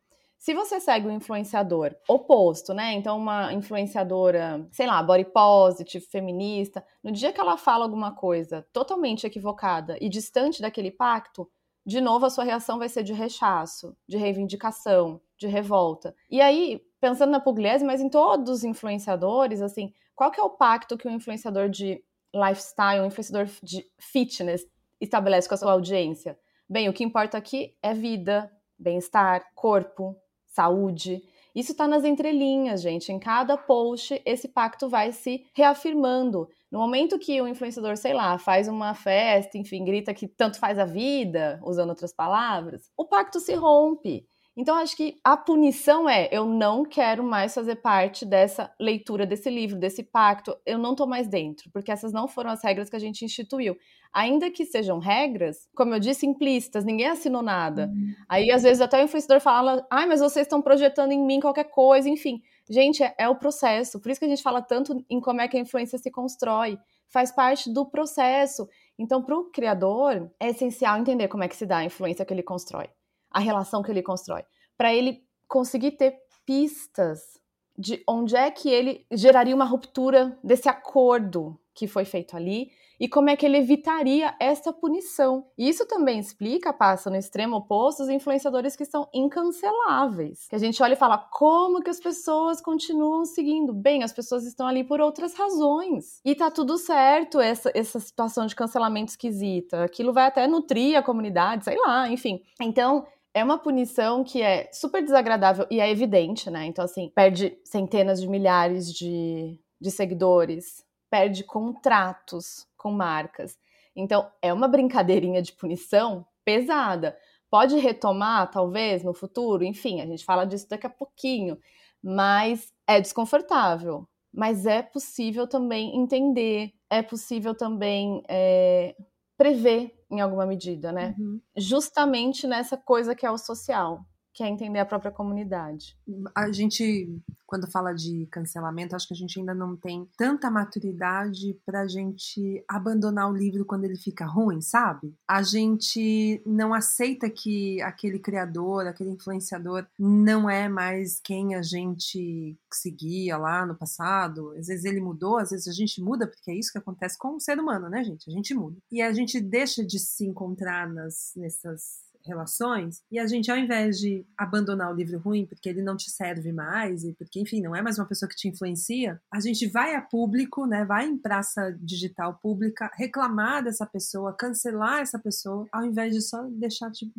Se 0.40 0.54
você 0.54 0.80
segue 0.80 1.06
um 1.06 1.10
influenciador 1.10 1.94
oposto, 2.08 2.72
né? 2.72 2.94
Então, 2.94 3.18
uma 3.18 3.52
influenciadora, 3.52 4.66
sei 4.72 4.86
lá, 4.86 5.02
body 5.02 5.26
positive, 5.26 6.02
feminista, 6.06 6.82
no 7.04 7.12
dia 7.12 7.30
que 7.30 7.38
ela 7.38 7.58
fala 7.58 7.84
alguma 7.84 8.14
coisa 8.14 8.66
totalmente 8.72 9.26
equivocada 9.26 9.98
e 10.00 10.08
distante 10.08 10.62
daquele 10.62 10.90
pacto, 10.90 11.46
de 11.84 12.00
novo 12.00 12.24
a 12.24 12.30
sua 12.30 12.44
reação 12.44 12.78
vai 12.78 12.88
ser 12.88 13.02
de 13.02 13.12
rechaço, 13.12 13.94
de 14.08 14.16
reivindicação, 14.16 15.20
de 15.36 15.46
revolta. 15.46 16.14
E 16.30 16.40
aí, 16.40 16.80
pensando 16.98 17.32
na 17.32 17.40
Pugliese, 17.40 17.84
mas 17.84 18.00
em 18.00 18.08
todos 18.08 18.48
os 18.48 18.64
influenciadores, 18.64 19.60
assim, 19.60 19.92
qual 20.14 20.30
que 20.30 20.40
é 20.40 20.42
o 20.42 20.56
pacto 20.56 20.96
que 20.96 21.06
um 21.06 21.12
influenciador 21.12 21.68
de 21.68 22.02
lifestyle, 22.34 23.02
um 23.02 23.06
influenciador 23.06 23.46
de 23.62 23.84
fitness 23.98 24.66
estabelece 24.98 25.46
com 25.46 25.54
a 25.54 25.58
sua 25.58 25.72
audiência? 25.72 26.38
Bem, 26.66 26.88
o 26.88 26.94
que 26.94 27.04
importa 27.04 27.36
aqui 27.36 27.76
é 27.82 27.92
vida, 27.92 28.50
bem-estar, 28.78 29.44
corpo, 29.54 30.16
saúde. 30.50 31.22
Isso 31.54 31.72
está 31.72 31.88
nas 31.88 32.04
entrelinhas, 32.04 32.82
gente. 32.82 33.10
Em 33.10 33.18
cada 33.18 33.56
post, 33.56 34.20
esse 34.24 34.48
pacto 34.48 34.88
vai 34.88 35.12
se 35.12 35.44
reafirmando. 35.54 36.48
No 36.70 36.78
momento 36.78 37.18
que 37.18 37.40
o 37.40 37.48
influenciador, 37.48 37.96
sei 37.96 38.14
lá, 38.14 38.38
faz 38.38 38.68
uma 38.68 38.94
festa, 38.94 39.58
enfim, 39.58 39.84
grita 39.84 40.14
que 40.14 40.28
tanto 40.28 40.58
faz 40.58 40.78
a 40.78 40.84
vida, 40.84 41.60
usando 41.64 41.90
outras 41.90 42.12
palavras, 42.12 42.90
o 42.96 43.04
pacto 43.04 43.40
se 43.40 43.54
rompe. 43.54 44.24
Então, 44.56 44.76
acho 44.76 44.96
que 44.96 45.18
a 45.22 45.36
punição 45.36 46.08
é: 46.08 46.28
eu 46.32 46.44
não 46.44 46.84
quero 46.84 47.22
mais 47.22 47.54
fazer 47.54 47.76
parte 47.76 48.26
dessa 48.26 48.72
leitura 48.80 49.24
desse 49.24 49.48
livro, 49.48 49.78
desse 49.78 50.02
pacto, 50.02 50.56
eu 50.66 50.78
não 50.78 50.94
tô 50.94 51.06
mais 51.06 51.28
dentro, 51.28 51.70
porque 51.70 51.90
essas 51.90 52.12
não 52.12 52.26
foram 52.26 52.50
as 52.50 52.62
regras 52.62 52.90
que 52.90 52.96
a 52.96 53.00
gente 53.00 53.24
instituiu. 53.24 53.76
Ainda 54.12 54.50
que 54.50 54.66
sejam 54.66 54.98
regras, 54.98 55.68
como 55.74 55.94
eu 55.94 56.00
disse, 56.00 56.26
implícitas, 56.26 56.84
ninguém 56.84 57.06
assinou 57.06 57.42
nada. 57.42 57.86
Uhum. 57.86 58.12
Aí, 58.28 58.50
às 58.50 58.64
vezes, 58.64 58.80
até 58.80 59.00
o 59.00 59.04
influenciador 59.04 59.40
fala: 59.40 59.86
ai, 59.88 60.06
mas 60.06 60.20
vocês 60.20 60.46
estão 60.46 60.60
projetando 60.60 61.12
em 61.12 61.24
mim 61.24 61.40
qualquer 61.40 61.70
coisa, 61.70 62.08
enfim. 62.08 62.42
Gente, 62.68 63.02
é, 63.02 63.14
é 63.18 63.28
o 63.28 63.36
processo. 63.36 64.00
Por 64.00 64.10
isso 64.10 64.18
que 64.20 64.26
a 64.26 64.28
gente 64.28 64.42
fala 64.42 64.60
tanto 64.60 65.04
em 65.08 65.20
como 65.20 65.40
é 65.40 65.48
que 65.48 65.56
a 65.56 65.60
influência 65.60 65.96
se 65.96 66.10
constrói. 66.10 66.78
Faz 67.08 67.32
parte 67.32 67.72
do 67.72 67.86
processo. 67.86 68.68
Então, 68.98 69.22
para 69.22 69.36
o 69.36 69.44
criador, 69.50 70.30
é 70.38 70.50
essencial 70.50 70.98
entender 70.98 71.28
como 71.28 71.44
é 71.44 71.48
que 71.48 71.56
se 71.56 71.66
dá 71.66 71.78
a 71.78 71.84
influência 71.84 72.24
que 72.24 72.34
ele 72.34 72.42
constrói 72.42 72.88
a 73.30 73.40
relação 73.40 73.82
que 73.82 73.90
ele 73.90 74.02
constrói, 74.02 74.44
para 74.76 74.94
ele 74.94 75.24
conseguir 75.48 75.92
ter 75.92 76.18
pistas 76.44 77.40
de 77.76 78.02
onde 78.06 78.36
é 78.36 78.50
que 78.50 78.68
ele 78.68 79.06
geraria 79.10 79.54
uma 79.54 79.64
ruptura 79.64 80.38
desse 80.44 80.68
acordo 80.68 81.58
que 81.74 81.86
foi 81.86 82.04
feito 82.04 82.36
ali 82.36 82.70
e 83.00 83.08
como 83.08 83.30
é 83.30 83.36
que 83.36 83.46
ele 83.46 83.56
evitaria 83.56 84.34
essa 84.38 84.70
punição. 84.70 85.46
Isso 85.56 85.86
também 85.86 86.18
explica, 86.18 86.70
passa 86.70 87.08
no 87.08 87.16
extremo 87.16 87.56
oposto, 87.56 88.02
os 88.02 88.10
influenciadores 88.10 88.76
que 88.76 88.84
são 88.84 89.08
incanceláveis. 89.14 90.46
Que 90.48 90.56
a 90.56 90.58
gente 90.58 90.82
olha 90.82 90.92
e 90.92 90.96
fala, 90.96 91.16
como 91.16 91.80
que 91.80 91.88
as 91.88 91.98
pessoas 91.98 92.60
continuam 92.60 93.24
seguindo? 93.24 93.72
Bem, 93.72 94.02
as 94.02 94.12
pessoas 94.12 94.44
estão 94.44 94.66
ali 94.66 94.84
por 94.84 95.00
outras 95.00 95.32
razões. 95.32 96.20
E 96.22 96.34
tá 96.34 96.50
tudo 96.50 96.76
certo 96.76 97.40
essa, 97.40 97.70
essa 97.74 97.98
situação 97.98 98.44
de 98.44 98.54
cancelamento 98.54 99.12
esquisita. 99.12 99.84
Aquilo 99.84 100.12
vai 100.12 100.26
até 100.26 100.46
nutrir 100.46 100.98
a 100.98 101.02
comunidade, 101.02 101.64
sei 101.64 101.78
lá, 101.78 102.06
enfim. 102.10 102.42
Então, 102.60 103.06
é 103.32 103.44
uma 103.44 103.58
punição 103.58 104.24
que 104.24 104.42
é 104.42 104.68
super 104.72 105.02
desagradável 105.02 105.66
e 105.70 105.80
é 105.80 105.90
evidente, 105.90 106.50
né? 106.50 106.66
Então, 106.66 106.84
assim, 106.84 107.10
perde 107.14 107.58
centenas 107.64 108.20
de 108.20 108.28
milhares 108.28 108.92
de, 108.92 109.58
de 109.80 109.90
seguidores, 109.90 110.84
perde 111.08 111.44
contratos 111.44 112.66
com 112.76 112.90
marcas. 112.90 113.58
Então, 113.94 114.30
é 114.42 114.52
uma 114.52 114.68
brincadeirinha 114.68 115.42
de 115.42 115.52
punição 115.52 116.26
pesada. 116.44 117.16
Pode 117.50 117.76
retomar, 117.76 118.50
talvez, 118.50 119.02
no 119.02 119.12
futuro, 119.12 119.64
enfim, 119.64 120.00
a 120.00 120.06
gente 120.06 120.24
fala 120.24 120.44
disso 120.44 120.68
daqui 120.68 120.86
a 120.86 120.90
pouquinho, 120.90 121.58
mas 122.02 122.72
é 122.86 123.00
desconfortável. 123.00 124.08
Mas 124.32 124.64
é 124.64 124.80
possível 124.80 125.46
também 125.46 125.96
entender, 125.96 126.72
é 126.88 127.02
possível 127.02 127.52
também 127.52 128.22
é, 128.28 128.94
prever 129.40 129.98
em 130.10 130.20
alguma 130.20 130.44
medida, 130.44 130.92
né? 130.92 131.14
Uhum. 131.18 131.40
Justamente 131.56 132.46
nessa 132.46 132.76
coisa 132.76 133.14
que 133.14 133.24
é 133.24 133.30
o 133.30 133.38
social 133.38 134.04
que 134.32 134.42
é 134.42 134.48
entender 134.48 134.78
a 134.78 134.86
própria 134.86 135.10
comunidade. 135.10 135.96
A 136.34 136.50
gente, 136.52 137.08
quando 137.46 137.70
fala 137.70 137.92
de 137.92 138.26
cancelamento, 138.30 138.94
acho 138.94 139.08
que 139.08 139.14
a 139.14 139.16
gente 139.16 139.38
ainda 139.38 139.54
não 139.54 139.76
tem 139.76 140.08
tanta 140.16 140.50
maturidade 140.50 141.58
para 141.66 141.82
a 141.82 141.88
gente 141.88 142.64
abandonar 142.68 143.30
o 143.30 143.36
livro 143.36 143.64
quando 143.64 143.84
ele 143.84 143.96
fica 143.96 144.24
ruim, 144.24 144.60
sabe? 144.60 145.14
A 145.26 145.42
gente 145.42 146.40
não 146.46 146.72
aceita 146.72 147.28
que 147.28 147.80
aquele 147.82 148.18
criador, 148.18 148.86
aquele 148.86 149.10
influenciador 149.10 149.86
não 149.98 150.48
é 150.48 150.68
mais 150.68 151.20
quem 151.20 151.54
a 151.54 151.62
gente 151.62 152.56
seguia 152.72 153.36
lá 153.36 153.66
no 153.66 153.74
passado. 153.74 154.52
Às 154.56 154.68
vezes 154.68 154.84
ele 154.84 155.00
mudou, 155.00 155.38
às 155.38 155.50
vezes 155.50 155.66
a 155.66 155.72
gente 155.72 156.00
muda, 156.00 156.26
porque 156.26 156.50
é 156.50 156.54
isso 156.54 156.72
que 156.72 156.78
acontece 156.78 157.18
com 157.18 157.36
o 157.36 157.40
ser 157.40 157.58
humano, 157.58 157.88
né, 157.88 158.04
gente? 158.04 158.30
A 158.30 158.32
gente 158.32 158.54
muda. 158.54 158.76
E 158.92 159.02
a 159.02 159.12
gente 159.12 159.40
deixa 159.40 159.84
de 159.84 159.98
se 159.98 160.24
encontrar 160.24 160.88
nas, 160.88 161.32
nessas 161.36 162.09
relações, 162.24 163.02
e 163.10 163.18
a 163.18 163.26
gente, 163.26 163.50
ao 163.50 163.56
invés 163.56 163.98
de 163.98 164.24
abandonar 164.36 164.92
o 164.92 164.94
livro 164.94 165.18
ruim 165.18 165.46
porque 165.46 165.68
ele 165.68 165.82
não 165.82 165.96
te 165.96 166.10
serve 166.10 166.52
mais, 166.52 167.04
e 167.04 167.12
porque, 167.14 167.40
enfim, 167.40 167.60
não 167.60 167.74
é 167.74 167.82
mais 167.82 167.98
uma 167.98 168.06
pessoa 168.06 168.28
que 168.28 168.36
te 168.36 168.48
influencia, 168.48 169.20
a 169.32 169.40
gente 169.40 169.66
vai 169.68 169.94
a 169.94 170.02
público, 170.02 170.66
né, 170.66 170.84
vai 170.84 171.06
em 171.06 171.18
praça 171.18 171.76
digital 171.80 172.38
pública, 172.42 172.90
reclamar 172.94 173.62
dessa 173.64 173.86
pessoa, 173.86 174.34
cancelar 174.36 175.00
essa 175.00 175.18
pessoa, 175.18 175.66
ao 175.72 175.84
invés 175.84 176.14
de 176.14 176.20
só 176.20 176.42
deixar 176.50 176.90
tipo 176.90 177.12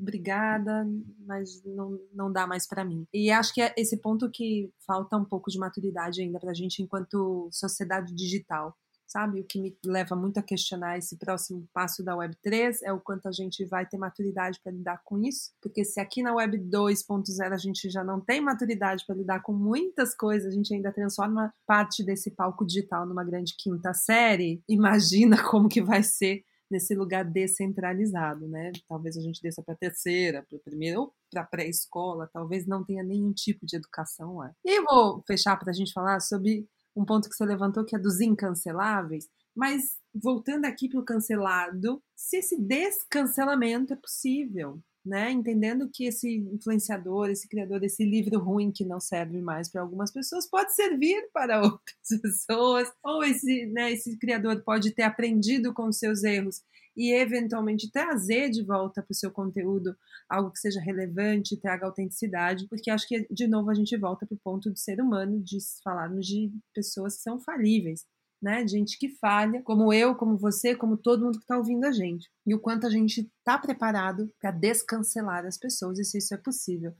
obrigada, 0.00 0.86
mas 1.24 1.62
não, 1.64 1.98
não 2.12 2.32
dá 2.32 2.46
mais 2.46 2.66
para 2.66 2.84
mim. 2.84 3.06
E 3.12 3.30
acho 3.30 3.54
que 3.54 3.62
é 3.62 3.72
esse 3.76 3.96
ponto 3.96 4.30
que 4.30 4.70
falta 4.86 5.16
um 5.16 5.24
pouco 5.24 5.50
de 5.50 5.58
maturidade 5.58 6.20
ainda 6.20 6.38
para 6.38 6.50
a 6.50 6.54
gente 6.54 6.82
enquanto 6.82 7.48
sociedade 7.52 8.12
digital 8.12 8.76
sabe? 9.06 9.40
O 9.40 9.44
que 9.44 9.60
me 9.60 9.76
leva 9.84 10.16
muito 10.16 10.38
a 10.38 10.42
questionar 10.42 10.98
esse 10.98 11.16
próximo 11.16 11.68
passo 11.72 12.02
da 12.02 12.14
Web3 12.14 12.78
é 12.82 12.92
o 12.92 13.00
quanto 13.00 13.28
a 13.28 13.32
gente 13.32 13.64
vai 13.64 13.86
ter 13.86 13.98
maturidade 13.98 14.60
para 14.62 14.72
lidar 14.72 15.02
com 15.04 15.18
isso, 15.18 15.52
porque 15.60 15.84
se 15.84 16.00
aqui 16.00 16.22
na 16.22 16.34
Web 16.34 16.58
2.0 16.58 17.52
a 17.52 17.56
gente 17.56 17.90
já 17.90 18.02
não 18.02 18.20
tem 18.20 18.40
maturidade 18.40 19.04
para 19.06 19.16
lidar 19.16 19.42
com 19.42 19.52
muitas 19.52 20.14
coisas, 20.14 20.52
a 20.52 20.56
gente 20.56 20.74
ainda 20.74 20.92
transforma 20.92 21.52
parte 21.66 22.04
desse 22.04 22.30
palco 22.30 22.66
digital 22.66 23.06
numa 23.06 23.24
grande 23.24 23.54
quinta 23.58 23.92
série, 23.92 24.62
imagina 24.68 25.36
como 25.50 25.68
que 25.68 25.82
vai 25.82 26.02
ser 26.02 26.44
nesse 26.70 26.94
lugar 26.94 27.24
descentralizado, 27.24 28.48
né? 28.48 28.72
Talvez 28.88 29.16
a 29.16 29.20
gente 29.20 29.40
desça 29.40 29.62
para 29.62 29.74
a 29.74 29.76
terceira, 29.76 30.44
para 30.48 30.58
a 30.58 30.60
primeira 30.60 30.98
ou 30.98 31.14
para 31.30 31.44
pré-escola, 31.44 32.28
talvez 32.32 32.66
não 32.66 32.84
tenha 32.84 33.02
nenhum 33.02 33.32
tipo 33.32 33.66
de 33.66 33.76
educação 33.76 34.38
lá. 34.38 34.52
E 34.64 34.80
vou 34.82 35.22
fechar 35.26 35.56
para 35.56 35.70
a 35.70 35.74
gente 35.74 35.92
falar 35.92 36.20
sobre 36.20 36.66
um 36.96 37.04
ponto 37.04 37.28
que 37.28 37.34
você 37.34 37.44
levantou 37.44 37.84
que 37.84 37.96
é 37.96 37.98
dos 37.98 38.20
incanceláveis, 38.20 39.28
mas 39.54 39.96
voltando 40.14 40.64
aqui 40.64 40.88
para 40.88 41.00
o 41.00 41.04
cancelado, 41.04 42.02
se 42.16 42.38
esse 42.38 42.60
descancelamento 42.60 43.92
é 43.92 43.96
possível, 43.96 44.80
né? 45.04 45.30
Entendendo 45.30 45.90
que 45.92 46.06
esse 46.06 46.38
influenciador, 46.52 47.28
esse 47.28 47.46
criador 47.46 47.78
desse 47.78 48.04
livro 48.04 48.38
ruim 48.38 48.72
que 48.72 48.84
não 48.84 48.98
serve 48.98 49.40
mais 49.40 49.70
para 49.70 49.82
algumas 49.82 50.10
pessoas 50.10 50.48
pode 50.48 50.74
servir 50.74 51.28
para 51.32 51.60
outras 51.62 52.20
pessoas, 52.22 52.88
ou 53.02 53.22
esse, 53.22 53.66
né, 53.66 53.92
esse 53.92 54.16
criador 54.18 54.62
pode 54.64 54.92
ter 54.92 55.02
aprendido 55.02 55.74
com 55.74 55.92
seus 55.92 56.24
erros 56.24 56.62
e 56.96 57.12
eventualmente 57.12 57.90
trazer 57.90 58.50
de 58.50 58.62
volta 58.62 59.02
para 59.02 59.12
o 59.12 59.14
seu 59.14 59.30
conteúdo 59.30 59.96
algo 60.28 60.50
que 60.50 60.58
seja 60.58 60.80
relevante, 60.80 61.60
traga 61.60 61.86
autenticidade, 61.86 62.66
porque 62.68 62.90
acho 62.90 63.06
que 63.06 63.26
de 63.30 63.46
novo 63.46 63.70
a 63.70 63.74
gente 63.74 63.96
volta 63.96 64.26
para 64.26 64.34
o 64.34 64.40
ponto 64.42 64.70
do 64.70 64.78
ser 64.78 65.00
humano, 65.00 65.42
de 65.42 65.58
falarmos 65.82 66.26
de 66.26 66.50
pessoas 66.74 67.16
que 67.16 67.22
são 67.22 67.40
falíveis. 67.40 68.04
Né, 68.42 68.66
gente 68.68 68.98
que 68.98 69.08
falha, 69.08 69.62
como 69.62 69.90
eu, 69.90 70.14
como 70.14 70.36
você, 70.36 70.74
como 70.74 70.98
todo 70.98 71.24
mundo 71.24 71.38
que 71.38 71.44
está 71.44 71.56
ouvindo 71.56 71.86
a 71.86 71.92
gente. 71.92 72.28
E 72.46 72.54
o 72.54 72.60
quanto 72.60 72.86
a 72.86 72.90
gente 72.90 73.22
está 73.38 73.56
preparado 73.56 74.30
para 74.38 74.50
descancelar 74.50 75.46
as 75.46 75.56
pessoas, 75.56 75.98
e 75.98 76.04
se 76.04 76.18
isso 76.18 76.34
é 76.34 76.36
possível. 76.36 76.92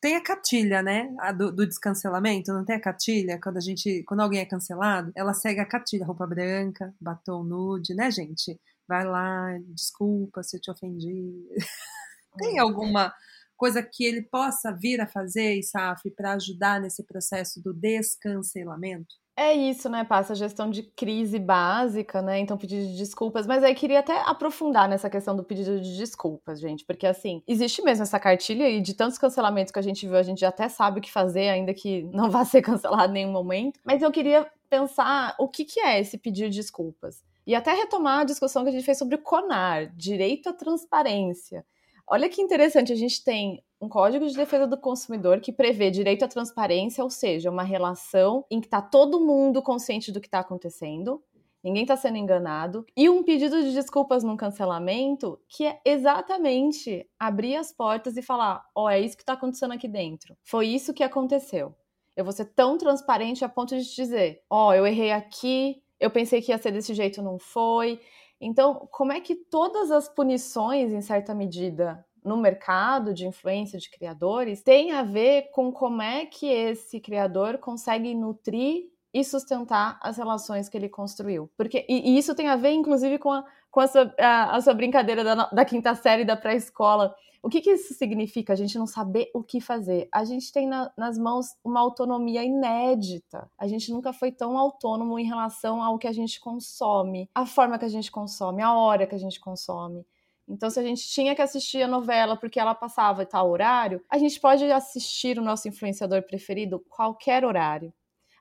Tem 0.00 0.16
a 0.16 0.22
cartilha, 0.22 0.82
né? 0.82 1.14
A 1.20 1.30
do, 1.30 1.52
do, 1.52 1.66
descancelamento, 1.66 2.52
não 2.52 2.64
tem 2.64 2.76
a 2.76 2.80
cartilha? 2.80 3.38
Quando 3.38 3.58
a 3.58 3.60
gente. 3.60 4.02
Quando 4.04 4.20
alguém 4.20 4.40
é 4.40 4.46
cancelado, 4.46 5.12
ela 5.14 5.34
segue 5.34 5.60
a 5.60 5.66
cartilha, 5.66 6.06
roupa 6.06 6.26
branca, 6.26 6.94
batom 6.98 7.44
nude, 7.44 7.94
né, 7.94 8.10
gente? 8.10 8.58
Vai 8.90 9.04
lá, 9.04 9.56
desculpa 9.68 10.42
se 10.42 10.56
eu 10.56 10.60
te 10.60 10.68
ofendi. 10.68 11.46
Tem 12.36 12.60
hum. 12.60 12.62
alguma 12.62 13.14
coisa 13.56 13.82
que 13.82 14.04
ele 14.04 14.22
possa 14.22 14.72
vir 14.72 15.00
a 15.00 15.06
fazer, 15.06 15.56
Isaf, 15.56 16.10
para 16.10 16.32
ajudar 16.32 16.80
nesse 16.80 17.04
processo 17.04 17.62
do 17.62 17.72
descancelamento? 17.72 19.14
É 19.36 19.54
isso, 19.54 19.88
né? 19.88 20.02
Passa 20.02 20.32
a 20.32 20.36
gestão 20.36 20.68
de 20.68 20.82
crise 20.82 21.38
básica, 21.38 22.20
né? 22.20 22.40
Então, 22.40 22.58
pedido 22.58 22.86
de 22.88 22.96
desculpas. 22.96 23.46
Mas 23.46 23.62
aí 23.62 23.74
queria 23.74 24.00
até 24.00 24.20
aprofundar 24.22 24.88
nessa 24.88 25.08
questão 25.08 25.36
do 25.36 25.44
pedido 25.44 25.80
de 25.80 25.96
desculpas, 25.96 26.60
gente. 26.60 26.84
Porque, 26.84 27.06
assim, 27.06 27.42
existe 27.46 27.80
mesmo 27.80 28.02
essa 28.02 28.18
cartilha 28.18 28.68
e 28.68 28.80
de 28.80 28.92
tantos 28.92 29.18
cancelamentos 29.18 29.72
que 29.72 29.78
a 29.78 29.82
gente 29.82 30.06
viu, 30.06 30.16
a 30.16 30.22
gente 30.22 30.40
já 30.40 30.48
até 30.48 30.68
sabe 30.68 30.98
o 30.98 31.02
que 31.02 31.12
fazer, 31.12 31.48
ainda 31.48 31.72
que 31.72 32.02
não 32.12 32.28
vá 32.28 32.44
ser 32.44 32.60
cancelado 32.60 33.12
em 33.12 33.14
nenhum 33.14 33.32
momento. 33.32 33.78
Mas 33.84 34.02
eu 34.02 34.10
queria 34.10 34.50
pensar 34.68 35.34
o 35.38 35.48
que, 35.48 35.64
que 35.64 35.80
é 35.80 36.00
esse 36.00 36.18
pedido 36.18 36.50
de 36.50 36.56
desculpas. 36.56 37.22
E 37.46 37.54
até 37.54 37.72
retomar 37.72 38.20
a 38.20 38.24
discussão 38.24 38.62
que 38.62 38.68
a 38.68 38.72
gente 38.72 38.84
fez 38.84 38.98
sobre 38.98 39.14
o 39.14 39.22
CONAR, 39.22 39.94
direito 39.96 40.48
à 40.48 40.52
transparência. 40.52 41.64
Olha 42.06 42.28
que 42.28 42.42
interessante, 42.42 42.92
a 42.92 42.96
gente 42.96 43.22
tem 43.22 43.62
um 43.80 43.88
Código 43.88 44.26
de 44.26 44.34
Defesa 44.34 44.66
do 44.66 44.76
Consumidor 44.76 45.40
que 45.40 45.52
prevê 45.52 45.90
direito 45.90 46.24
à 46.24 46.28
transparência, 46.28 47.02
ou 47.02 47.08
seja, 47.08 47.50
uma 47.50 47.62
relação 47.62 48.44
em 48.50 48.60
que 48.60 48.66
está 48.66 48.82
todo 48.82 49.24
mundo 49.24 49.62
consciente 49.62 50.12
do 50.12 50.20
que 50.20 50.26
está 50.26 50.40
acontecendo, 50.40 51.22
ninguém 51.62 51.82
está 51.82 51.96
sendo 51.96 52.18
enganado, 52.18 52.84
e 52.96 53.08
um 53.08 53.22
pedido 53.22 53.62
de 53.62 53.72
desculpas 53.72 54.24
num 54.24 54.36
cancelamento 54.36 55.40
que 55.48 55.64
é 55.64 55.80
exatamente 55.84 57.08
abrir 57.18 57.56
as 57.56 57.72
portas 57.72 58.16
e 58.16 58.22
falar: 58.22 58.64
ó, 58.74 58.84
oh, 58.84 58.90
é 58.90 59.00
isso 59.00 59.16
que 59.16 59.22
está 59.22 59.34
acontecendo 59.34 59.72
aqui 59.72 59.88
dentro, 59.88 60.36
foi 60.42 60.66
isso 60.66 60.92
que 60.92 61.04
aconteceu. 61.04 61.74
Eu 62.16 62.24
vou 62.24 62.32
ser 62.32 62.46
tão 62.46 62.76
transparente 62.76 63.44
a 63.44 63.48
ponto 63.48 63.76
de 63.76 63.84
te 63.84 63.94
dizer: 63.94 64.42
ó, 64.50 64.68
oh, 64.68 64.74
eu 64.74 64.86
errei 64.86 65.12
aqui, 65.12 65.80
eu 66.00 66.10
pensei 66.10 66.40
que 66.40 66.50
ia 66.50 66.58
ser 66.58 66.72
desse 66.72 66.94
jeito, 66.94 67.22
não 67.22 67.38
foi. 67.38 68.00
Então, 68.40 68.88
como 68.90 69.12
é 69.12 69.20
que 69.20 69.34
todas 69.34 69.90
as 69.90 70.08
punições, 70.08 70.92
em 70.92 71.02
certa 71.02 71.34
medida, 71.34 72.04
no 72.24 72.36
mercado 72.36 73.12
de 73.12 73.26
influência 73.26 73.78
de 73.78 73.90
criadores, 73.90 74.62
tem 74.62 74.92
a 74.92 75.02
ver 75.02 75.50
com 75.52 75.70
como 75.70 76.00
é 76.00 76.26
que 76.26 76.46
esse 76.46 77.00
criador 77.00 77.58
consegue 77.58 78.14
nutrir 78.14 78.90
e 79.12 79.24
sustentar 79.24 79.98
as 80.02 80.16
relações 80.16 80.68
que 80.68 80.76
ele 80.76 80.88
construiu. 80.88 81.50
Porque, 81.56 81.84
e, 81.88 82.12
e 82.12 82.18
isso 82.18 82.34
tem 82.34 82.48
a 82.48 82.56
ver, 82.56 82.70
inclusive, 82.70 83.18
com 83.18 83.32
a, 83.32 83.44
com 83.70 83.80
a, 83.80 83.86
sua, 83.86 84.14
a, 84.18 84.56
a 84.56 84.60
sua 84.60 84.72
brincadeira 84.72 85.22
da, 85.22 85.46
da 85.46 85.64
quinta 85.64 85.94
série 85.94 86.24
da 86.24 86.36
pré-escola, 86.36 87.14
o 87.42 87.48
que, 87.48 87.60
que 87.60 87.70
isso 87.70 87.94
significa? 87.94 88.52
A 88.52 88.56
gente 88.56 88.78
não 88.78 88.86
saber 88.86 89.30
o 89.34 89.42
que 89.42 89.60
fazer. 89.60 90.08
A 90.12 90.24
gente 90.24 90.52
tem 90.52 90.66
na, 90.66 90.92
nas 90.96 91.16
mãos 91.16 91.46
uma 91.64 91.80
autonomia 91.80 92.44
inédita. 92.44 93.50
A 93.58 93.66
gente 93.66 93.90
nunca 93.90 94.12
foi 94.12 94.30
tão 94.30 94.58
autônomo 94.58 95.18
em 95.18 95.24
relação 95.24 95.82
ao 95.82 95.98
que 95.98 96.06
a 96.06 96.12
gente 96.12 96.38
consome, 96.38 97.30
a 97.34 97.46
forma 97.46 97.78
que 97.78 97.84
a 97.84 97.88
gente 97.88 98.10
consome, 98.10 98.62
a 98.62 98.74
hora 98.74 99.06
que 99.06 99.14
a 99.14 99.18
gente 99.18 99.40
consome. 99.40 100.06
Então, 100.46 100.68
se 100.68 100.80
a 100.80 100.82
gente 100.82 101.08
tinha 101.08 101.34
que 101.34 101.40
assistir 101.40 101.80
a 101.80 101.88
novela 101.88 102.36
porque 102.36 102.58
ela 102.58 102.74
passava 102.74 103.24
tal 103.24 103.48
horário, 103.48 104.04
a 104.10 104.18
gente 104.18 104.38
pode 104.38 104.64
assistir 104.70 105.38
o 105.38 105.42
nosso 105.42 105.68
influenciador 105.68 106.22
preferido 106.24 106.84
qualquer 106.88 107.44
horário. 107.44 107.92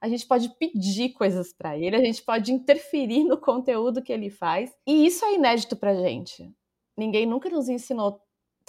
A 0.01 0.09
gente 0.09 0.25
pode 0.25 0.49
pedir 0.57 1.09
coisas 1.09 1.53
para 1.53 1.77
ele, 1.77 1.95
a 1.95 2.03
gente 2.03 2.23
pode 2.23 2.51
interferir 2.51 3.23
no 3.25 3.37
conteúdo 3.37 4.01
que 4.01 4.11
ele 4.11 4.29
faz. 4.29 4.75
E 4.87 5.05
isso 5.05 5.23
é 5.23 5.35
inédito 5.35 5.75
pra 5.75 5.93
gente. 5.93 6.51
Ninguém 6.97 7.25
nunca 7.25 7.49
nos 7.49 7.69
ensinou 7.69 8.19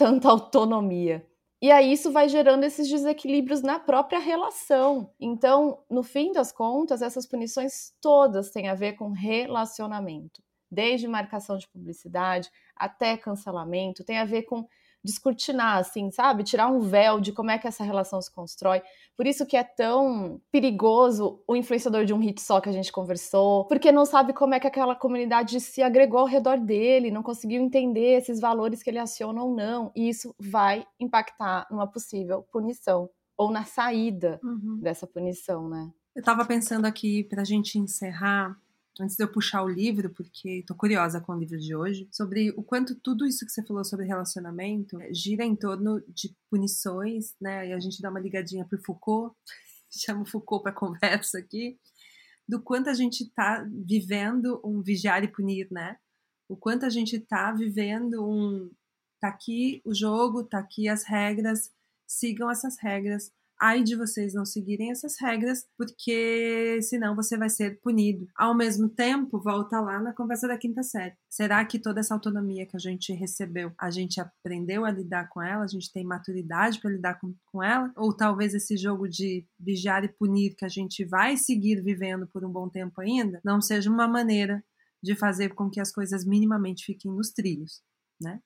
tanta 0.00 0.30
autonomia. 0.30 1.26
E 1.60 1.70
aí 1.70 1.92
isso 1.92 2.10
vai 2.10 2.26
gerando 2.26 2.64
esses 2.64 2.88
desequilíbrios 2.88 3.60
na 3.60 3.78
própria 3.78 4.18
relação. 4.18 5.12
Então, 5.20 5.84
no 5.90 6.02
fim 6.02 6.32
das 6.32 6.50
contas, 6.50 7.02
essas 7.02 7.26
punições 7.26 7.92
todas 8.00 8.50
têm 8.50 8.70
a 8.70 8.74
ver 8.74 8.94
com 8.94 9.10
relacionamento. 9.10 10.42
Desde 10.70 11.06
marcação 11.06 11.58
de 11.58 11.68
publicidade 11.68 12.48
até 12.74 13.14
cancelamento, 13.14 14.02
tem 14.02 14.16
a 14.16 14.24
ver 14.24 14.44
com 14.44 14.66
descortinar, 15.02 15.78
assim, 15.78 16.10
sabe? 16.10 16.44
Tirar 16.44 16.68
um 16.68 16.80
véu 16.80 17.20
de 17.20 17.32
como 17.32 17.50
é 17.50 17.58
que 17.58 17.66
essa 17.66 17.82
relação 17.82 18.20
se 18.20 18.30
constrói. 18.30 18.82
Por 19.16 19.26
isso 19.26 19.46
que 19.46 19.56
é 19.56 19.64
tão 19.64 20.40
perigoso 20.50 21.42
o 21.46 21.56
influenciador 21.56 22.04
de 22.04 22.12
um 22.12 22.18
hit 22.18 22.40
só 22.40 22.60
que 22.60 22.68
a 22.68 22.72
gente 22.72 22.92
conversou, 22.92 23.66
porque 23.66 23.92
não 23.92 24.04
sabe 24.04 24.32
como 24.32 24.54
é 24.54 24.60
que 24.60 24.66
aquela 24.66 24.94
comunidade 24.94 25.60
se 25.60 25.82
agregou 25.82 26.20
ao 26.20 26.26
redor 26.26 26.58
dele, 26.58 27.10
não 27.10 27.22
conseguiu 27.22 27.62
entender 27.62 28.18
esses 28.18 28.40
valores 28.40 28.82
que 28.82 28.90
ele 28.90 28.98
aciona 28.98 29.42
ou 29.42 29.54
não, 29.54 29.92
e 29.94 30.08
isso 30.08 30.34
vai 30.38 30.86
impactar 30.98 31.66
numa 31.70 31.86
possível 31.86 32.42
punição 32.52 33.08
ou 33.36 33.50
na 33.50 33.64
saída 33.64 34.38
uhum. 34.42 34.78
dessa 34.80 35.06
punição, 35.06 35.68
né? 35.68 35.90
Eu 36.14 36.20
estava 36.20 36.44
pensando 36.44 36.86
aqui 36.86 37.24
para 37.24 37.42
a 37.42 37.44
gente 37.44 37.78
encerrar 37.78 38.56
antes 39.00 39.16
de 39.16 39.24
eu 39.24 39.32
puxar 39.32 39.62
o 39.62 39.68
livro, 39.68 40.10
porque 40.10 40.62
tô 40.66 40.74
curiosa 40.74 41.20
com 41.20 41.32
o 41.32 41.38
livro 41.38 41.58
de 41.58 41.74
hoje, 41.74 42.08
sobre 42.12 42.50
o 42.50 42.62
quanto 42.62 42.94
tudo 42.94 43.26
isso 43.26 43.44
que 43.46 43.52
você 43.52 43.64
falou 43.64 43.84
sobre 43.84 44.06
relacionamento 44.06 45.00
eh, 45.00 45.12
gira 45.12 45.44
em 45.44 45.56
torno 45.56 46.02
de 46.08 46.34
punições, 46.50 47.34
né? 47.40 47.68
E 47.68 47.72
a 47.72 47.80
gente 47.80 48.00
dá 48.02 48.10
uma 48.10 48.20
ligadinha 48.20 48.64
pro 48.64 48.82
Foucault, 48.82 49.34
chama 49.90 50.22
o 50.22 50.26
Foucault 50.26 50.62
para 50.62 50.72
conversa 50.72 51.38
aqui, 51.38 51.78
do 52.46 52.60
quanto 52.60 52.90
a 52.90 52.94
gente 52.94 53.28
tá 53.30 53.66
vivendo 53.86 54.60
um 54.64 54.82
vigiar 54.82 55.24
e 55.24 55.28
punir, 55.28 55.68
né? 55.70 55.96
O 56.48 56.56
quanto 56.56 56.84
a 56.84 56.90
gente 56.90 57.18
tá 57.18 57.52
vivendo 57.52 58.26
um 58.28 58.70
tá 59.20 59.28
aqui 59.28 59.82
o 59.84 59.94
jogo, 59.94 60.44
tá 60.44 60.58
aqui 60.58 60.88
as 60.88 61.04
regras, 61.04 61.70
sigam 62.06 62.50
essas 62.50 62.78
regras 62.78 63.30
ai 63.61 63.83
de 63.83 63.94
vocês 63.94 64.33
não 64.33 64.44
seguirem 64.44 64.90
essas 64.90 65.20
regras, 65.20 65.66
porque 65.77 66.81
senão 66.83 67.14
você 67.14 67.37
vai 67.37 67.51
ser 67.51 67.79
punido. 67.81 68.27
Ao 68.37 68.57
mesmo 68.57 68.88
tempo, 68.88 69.40
volta 69.40 69.81
lá 69.81 70.01
na 70.01 70.14
conversa 70.14 70.49
da 70.49 70.57
quinta 70.57 70.83
série. 70.83 71.14
Será 71.29 71.64
que 71.64 71.79
toda 71.79 72.01
essa 72.01 72.14
autonomia 72.14 72.66
que 72.66 72.77
a 72.77 72.81
gente 72.81 73.12
recebeu, 73.12 73.73
a 73.79 73.90
gente 73.90 74.20
aprendeu 74.20 74.85
a 74.85 74.90
lidar 74.90 75.29
com 75.29 75.42
ela, 75.42 75.64
a 75.64 75.68
gente 75.68 75.92
tem 75.92 76.05
maturidade 76.05 76.81
para 76.81 76.90
lidar 76.90 77.20
com, 77.20 77.35
com 77.53 77.62
ela? 77.62 77.92
Ou 77.96 78.16
talvez 78.16 78.55
esse 78.55 78.77
jogo 78.77 79.09
de 79.09 79.46
vigiar 79.59 80.05
e 80.05 80.09
punir 80.09 80.55
que 80.57 80.64
a 80.64 80.68
gente 80.68 81.05
vai 81.05 81.37
seguir 81.37 81.83
vivendo 81.83 82.27
por 82.27 82.44
um 82.44 82.51
bom 82.51 82.68
tempo 82.68 83.01
ainda, 83.01 83.40
não 83.44 83.61
seja 83.61 83.90
uma 83.90 84.09
maneira 84.09 84.64
de 85.03 85.14
fazer 85.14 85.55
com 85.55 85.70
que 85.70 85.81
as 85.81 85.92
coisas 85.92 86.25
minimamente 86.25 86.85
fiquem 86.85 87.12
nos 87.12 87.31
trilhos, 87.31 87.83
né? 88.20 88.40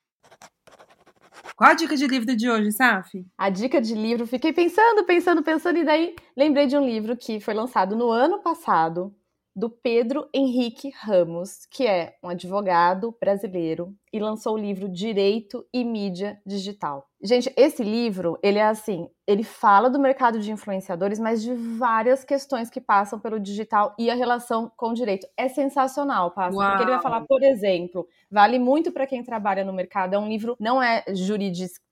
Qual 1.56 1.70
a 1.70 1.74
dica 1.74 1.96
de 1.96 2.06
livro 2.06 2.34
de 2.36 2.50
hoje, 2.50 2.72
Saf? 2.72 3.24
A 3.38 3.48
dica 3.48 3.80
de 3.80 3.94
livro, 3.94 4.26
fiquei 4.26 4.52
pensando, 4.52 5.04
pensando, 5.04 5.42
pensando, 5.42 5.78
e 5.78 5.84
daí 5.84 6.16
lembrei 6.36 6.66
de 6.66 6.76
um 6.76 6.84
livro 6.84 7.16
que 7.16 7.38
foi 7.40 7.54
lançado 7.54 7.94
no 7.94 8.10
ano 8.10 8.40
passado, 8.40 9.14
do 9.54 9.70
Pedro 9.70 10.28
Henrique 10.34 10.90
Ramos, 10.90 11.66
que 11.70 11.86
é 11.86 12.16
um 12.22 12.28
advogado 12.28 13.16
brasileiro 13.20 13.94
e 14.12 14.18
lançou 14.18 14.54
o 14.54 14.58
livro 14.58 14.88
Direito 14.88 15.64
e 15.72 15.84
Mídia 15.84 16.40
Digital. 16.44 17.06
Gente, 17.22 17.52
esse 17.56 17.82
livro, 17.82 18.38
ele 18.42 18.58
é 18.58 18.64
assim, 18.64 19.08
ele 19.26 19.42
fala 19.42 19.88
do 19.88 19.98
mercado 19.98 20.38
de 20.38 20.50
influenciadores, 20.50 21.18
mas 21.18 21.42
de 21.42 21.54
várias 21.54 22.22
questões 22.24 22.68
que 22.68 22.80
passam 22.80 23.18
pelo 23.18 23.40
digital 23.40 23.94
e 23.98 24.10
a 24.10 24.14
relação 24.14 24.70
com 24.76 24.90
o 24.90 24.94
direito. 24.94 25.26
É 25.36 25.48
sensacional, 25.48 26.32
Passa, 26.32 26.56
porque 26.56 26.82
ele 26.82 26.90
vai 26.90 27.00
falar, 27.00 27.22
por 27.22 27.42
exemplo, 27.42 28.06
vale 28.30 28.58
muito 28.58 28.92
para 28.92 29.06
quem 29.06 29.22
trabalha 29.22 29.64
no 29.64 29.72
mercado, 29.72 30.14
é 30.14 30.18
um 30.18 30.28
livro, 30.28 30.56
não 30.60 30.82
é 30.82 31.02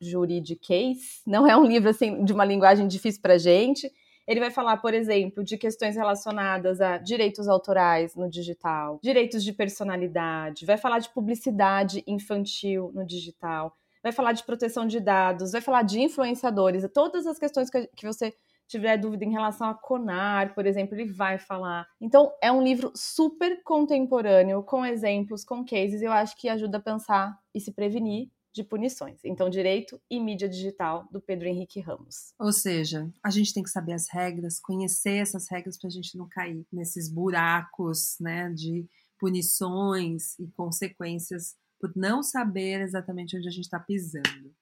juridiquês, 0.01 1.22
não 1.27 1.46
é 1.46 1.57
um 1.57 1.64
livro 1.64 1.88
assim 1.88 2.25
de 2.25 2.33
uma 2.33 2.44
linguagem 2.44 2.87
difícil 2.87 3.22
pra 3.22 3.38
gente, 3.38 3.90
ele 4.27 4.41
vai 4.41 4.51
falar, 4.51 4.77
por 4.79 4.95
exemplo, 4.95 5.43
de 5.43 5.57
questões 5.57 5.97
relacionadas 5.97 6.81
a 6.81 6.99
direitos 6.99 7.49
autorais 7.49 8.15
no 8.15 8.29
digital, 8.29 8.99
direitos 9.03 9.43
de 9.43 9.53
personalidade, 9.53 10.65
vai 10.65 10.77
falar 10.77 10.99
de 10.99 11.11
publicidade 11.11 12.03
infantil 12.07 12.91
no 12.95 13.05
digital, 13.05 13.77
vai 14.03 14.13
falar 14.13 14.33
de 14.33 14.45
proteção 14.45 14.87
de 14.87 15.01
dados, 15.01 15.53
vai 15.53 15.61
falar 15.61 15.83
de 15.83 16.01
influenciadores, 16.01 16.89
todas 16.93 17.27
as 17.27 17.39
questões 17.39 17.71
que 17.71 18.07
você 18.07 18.35
tiver 18.69 18.97
dúvida 18.97 19.25
em 19.25 19.31
relação 19.31 19.69
a 19.69 19.75
CONAR, 19.75 20.55
por 20.55 20.67
exemplo, 20.67 20.95
ele 20.95 21.05
vai 21.05 21.39
falar. 21.39 21.87
Então, 22.01 22.33
é 22.41 22.51
um 22.51 22.63
livro 22.63 22.91
super 22.95 23.63
contemporâneo, 23.63 24.63
com 24.63 24.87
exemplos, 24.87 25.45
com 25.45 25.65
cases, 25.65 26.01
eu 26.01 26.11
acho 26.11 26.35
que 26.37 26.49
ajuda 26.49 26.79
a 26.79 26.81
pensar 26.81 27.39
e 27.55 27.61
se 27.61 27.71
prevenir 27.73 28.29
de 28.53 28.62
punições. 28.62 29.19
Então, 29.25 29.49
Direito 29.49 30.01
e 30.11 30.21
Mídia 30.21 30.49
Digital, 30.49 31.09
do 31.11 31.21
Pedro 31.21 31.49
Henrique 31.49 31.81
Ramos. 31.81 32.35
Ou 32.38 32.53
seja, 32.53 33.11
a 33.25 33.31
gente 33.31 33.55
tem 33.55 33.62
que 33.62 33.71
saber 33.71 33.95
as 33.95 34.09
regras, 34.11 34.61
conhecer 34.61 35.17
essas 35.17 35.51
regras 35.51 35.79
para 35.79 35.88
a 35.88 35.91
gente 35.91 36.17
não 36.17 36.29
cair 36.29 36.67
nesses 36.73 37.11
buracos 37.11 38.17
né, 38.21 38.51
de 38.51 38.87
punições 39.19 40.38
e 40.38 40.49
consequências 40.49 41.55
por 41.81 41.93
não 41.97 42.23
saber 42.23 42.81
exatamente 42.81 43.37
onde 43.37 43.49
a 43.49 43.51
gente 43.51 43.65
está 43.65 43.79
pisando. 43.79 44.55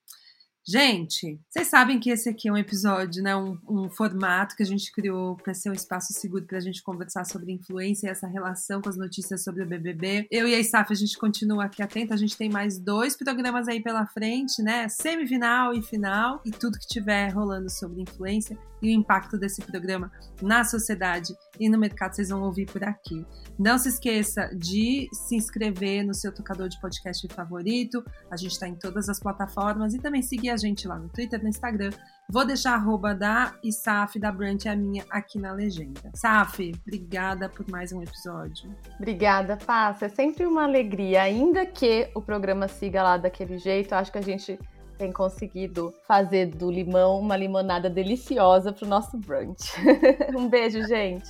Gente, 0.70 1.37
vocês 1.50 1.66
sabem 1.66 1.98
que 1.98 2.11
esse 2.11 2.28
aqui 2.28 2.48
é 2.48 2.52
um 2.52 2.56
episódio, 2.56 3.24
né? 3.24 3.35
Um, 3.35 3.59
um 3.68 3.90
formato 3.90 4.54
que 4.54 4.62
a 4.62 4.66
gente 4.66 4.92
criou 4.92 5.35
para 5.35 5.52
ser 5.52 5.68
um 5.68 5.72
espaço 5.72 6.12
seguro 6.12 6.44
para 6.44 6.59
a 6.59 6.61
gente 6.61 6.80
conversar 6.80 7.24
sobre 7.24 7.50
influência 7.50 8.06
e 8.06 8.11
essa 8.11 8.28
relação 8.28 8.80
com 8.80 8.88
as 8.88 8.96
notícias 8.96 9.42
sobre 9.42 9.64
o 9.64 9.66
BBB. 9.66 10.28
Eu 10.30 10.46
e 10.46 10.54
a 10.54 10.61
Isaf, 10.61 10.92
a 10.92 10.94
gente 10.94 11.18
continua 11.18 11.64
aqui 11.64 11.83
atenta. 11.83 12.14
A 12.14 12.16
gente 12.16 12.37
tem 12.37 12.48
mais 12.48 12.78
dois 12.78 13.16
programas 13.16 13.66
aí 13.66 13.83
pela 13.83 14.06
frente, 14.06 14.62
né? 14.62 14.88
Semifinal 14.88 15.74
e 15.74 15.83
final, 15.83 16.40
e 16.46 16.52
tudo 16.52 16.78
que 16.78 16.87
tiver 16.87 17.30
rolando 17.30 17.68
sobre 17.68 18.02
influência 18.02 18.56
e 18.83 18.88
o 18.88 18.98
impacto 18.98 19.37
desse 19.37 19.62
programa 19.62 20.11
na 20.40 20.64
sociedade 20.64 21.35
e 21.59 21.68
no 21.68 21.78
mercado, 21.78 22.14
vocês 22.14 22.30
vão 22.30 22.42
ouvir 22.42 22.66
por 22.66 22.83
aqui. 22.83 23.26
Não 23.59 23.76
se 23.76 23.90
esqueça 23.90 24.50
de 24.56 25.09
se 25.12 25.37
inscrever 25.37 26.04
no 26.04 26.14
seu 26.14 26.33
tocador 26.33 26.68
de 26.68 26.80
podcast 26.80 27.26
favorito. 27.35 28.02
A 28.30 28.37
gente 28.37 28.52
está 28.52 28.66
em 28.66 28.74
todas 28.74 29.09
as 29.09 29.20
plataformas 29.20 29.92
e 29.92 29.98
também 29.98 30.22
seguir 30.22 30.50
a 30.50 30.56
gente 30.61 30.87
lá 30.87 30.99
no 30.99 31.09
Twitter, 31.09 31.42
no 31.42 31.49
Instagram. 31.49 31.90
Vou 32.29 32.46
deixar 32.46 32.73
a 32.73 32.75
arroba 32.75 33.12
da 33.14 33.55
Isaf, 33.64 34.18
da 34.18 34.31
Brant, 34.31 34.66
a 34.66 34.77
minha 34.77 35.05
aqui 35.11 35.38
na 35.38 35.53
legenda. 35.53 36.12
Saf, 36.14 36.73
obrigada 36.87 37.49
por 37.49 37.68
mais 37.68 37.92
um 37.92 38.01
episódio. 38.01 38.73
Obrigada, 38.96 39.57
Passa. 39.57 40.07
É 40.07 40.09
sempre 40.09 40.46
uma 40.46 40.62
alegria, 40.62 41.23
ainda 41.23 41.66
que 41.66 42.09
o 42.14 42.23
programa 42.23 42.68
siga 42.68 43.03
lá 43.03 43.16
daquele 43.16 43.59
jeito. 43.59 43.94
Acho 43.94 44.12
que 44.12 44.18
a 44.18 44.23
gente 44.23 44.59
tem 44.96 45.11
conseguido 45.11 45.94
fazer 46.07 46.46
do 46.46 46.70
limão 46.70 47.18
uma 47.18 47.37
limonada 47.37 47.88
deliciosa 47.88 48.73
para 48.73 48.85
o 48.85 48.88
nosso 48.88 49.16
brunch. 49.16 49.73
um 50.37 50.49
beijo, 50.49 50.87
gente! 50.87 51.29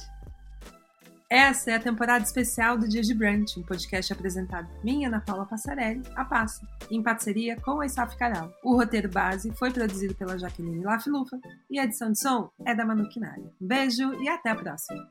Essa 1.31 1.71
é 1.71 1.75
a 1.77 1.81
temporada 1.81 2.25
especial 2.25 2.77
do 2.77 2.88
Dia 2.88 3.03
de 3.03 3.14
Brunch, 3.14 3.57
um 3.57 3.62
podcast 3.62 4.12
apresentado 4.12 4.66
por 4.66 4.85
mim, 4.85 5.05
Ana 5.05 5.21
Paula 5.21 5.47
Passarelli, 5.47 6.03
a 6.16 6.25
Passa, 6.25 6.66
em 6.90 7.01
parceria 7.01 7.55
com 7.61 7.81
a 7.81 7.87
Isaf 7.87 8.16
Caral. 8.16 8.53
O 8.64 8.75
roteiro 8.75 9.09
base 9.09 9.53
foi 9.55 9.71
produzido 9.71 10.12
pela 10.16 10.37
Jaqueline 10.37 10.83
Lafilufa 10.83 11.38
e 11.71 11.79
a 11.79 11.85
edição 11.85 12.11
de 12.11 12.19
som 12.19 12.51
é 12.66 12.75
da 12.75 12.85
Manu 12.85 13.09
Kinari. 13.09 13.43
Um 13.62 13.66
beijo 13.69 14.12
e 14.21 14.29
até 14.29 14.51
a 14.51 14.57
próxima! 14.57 15.09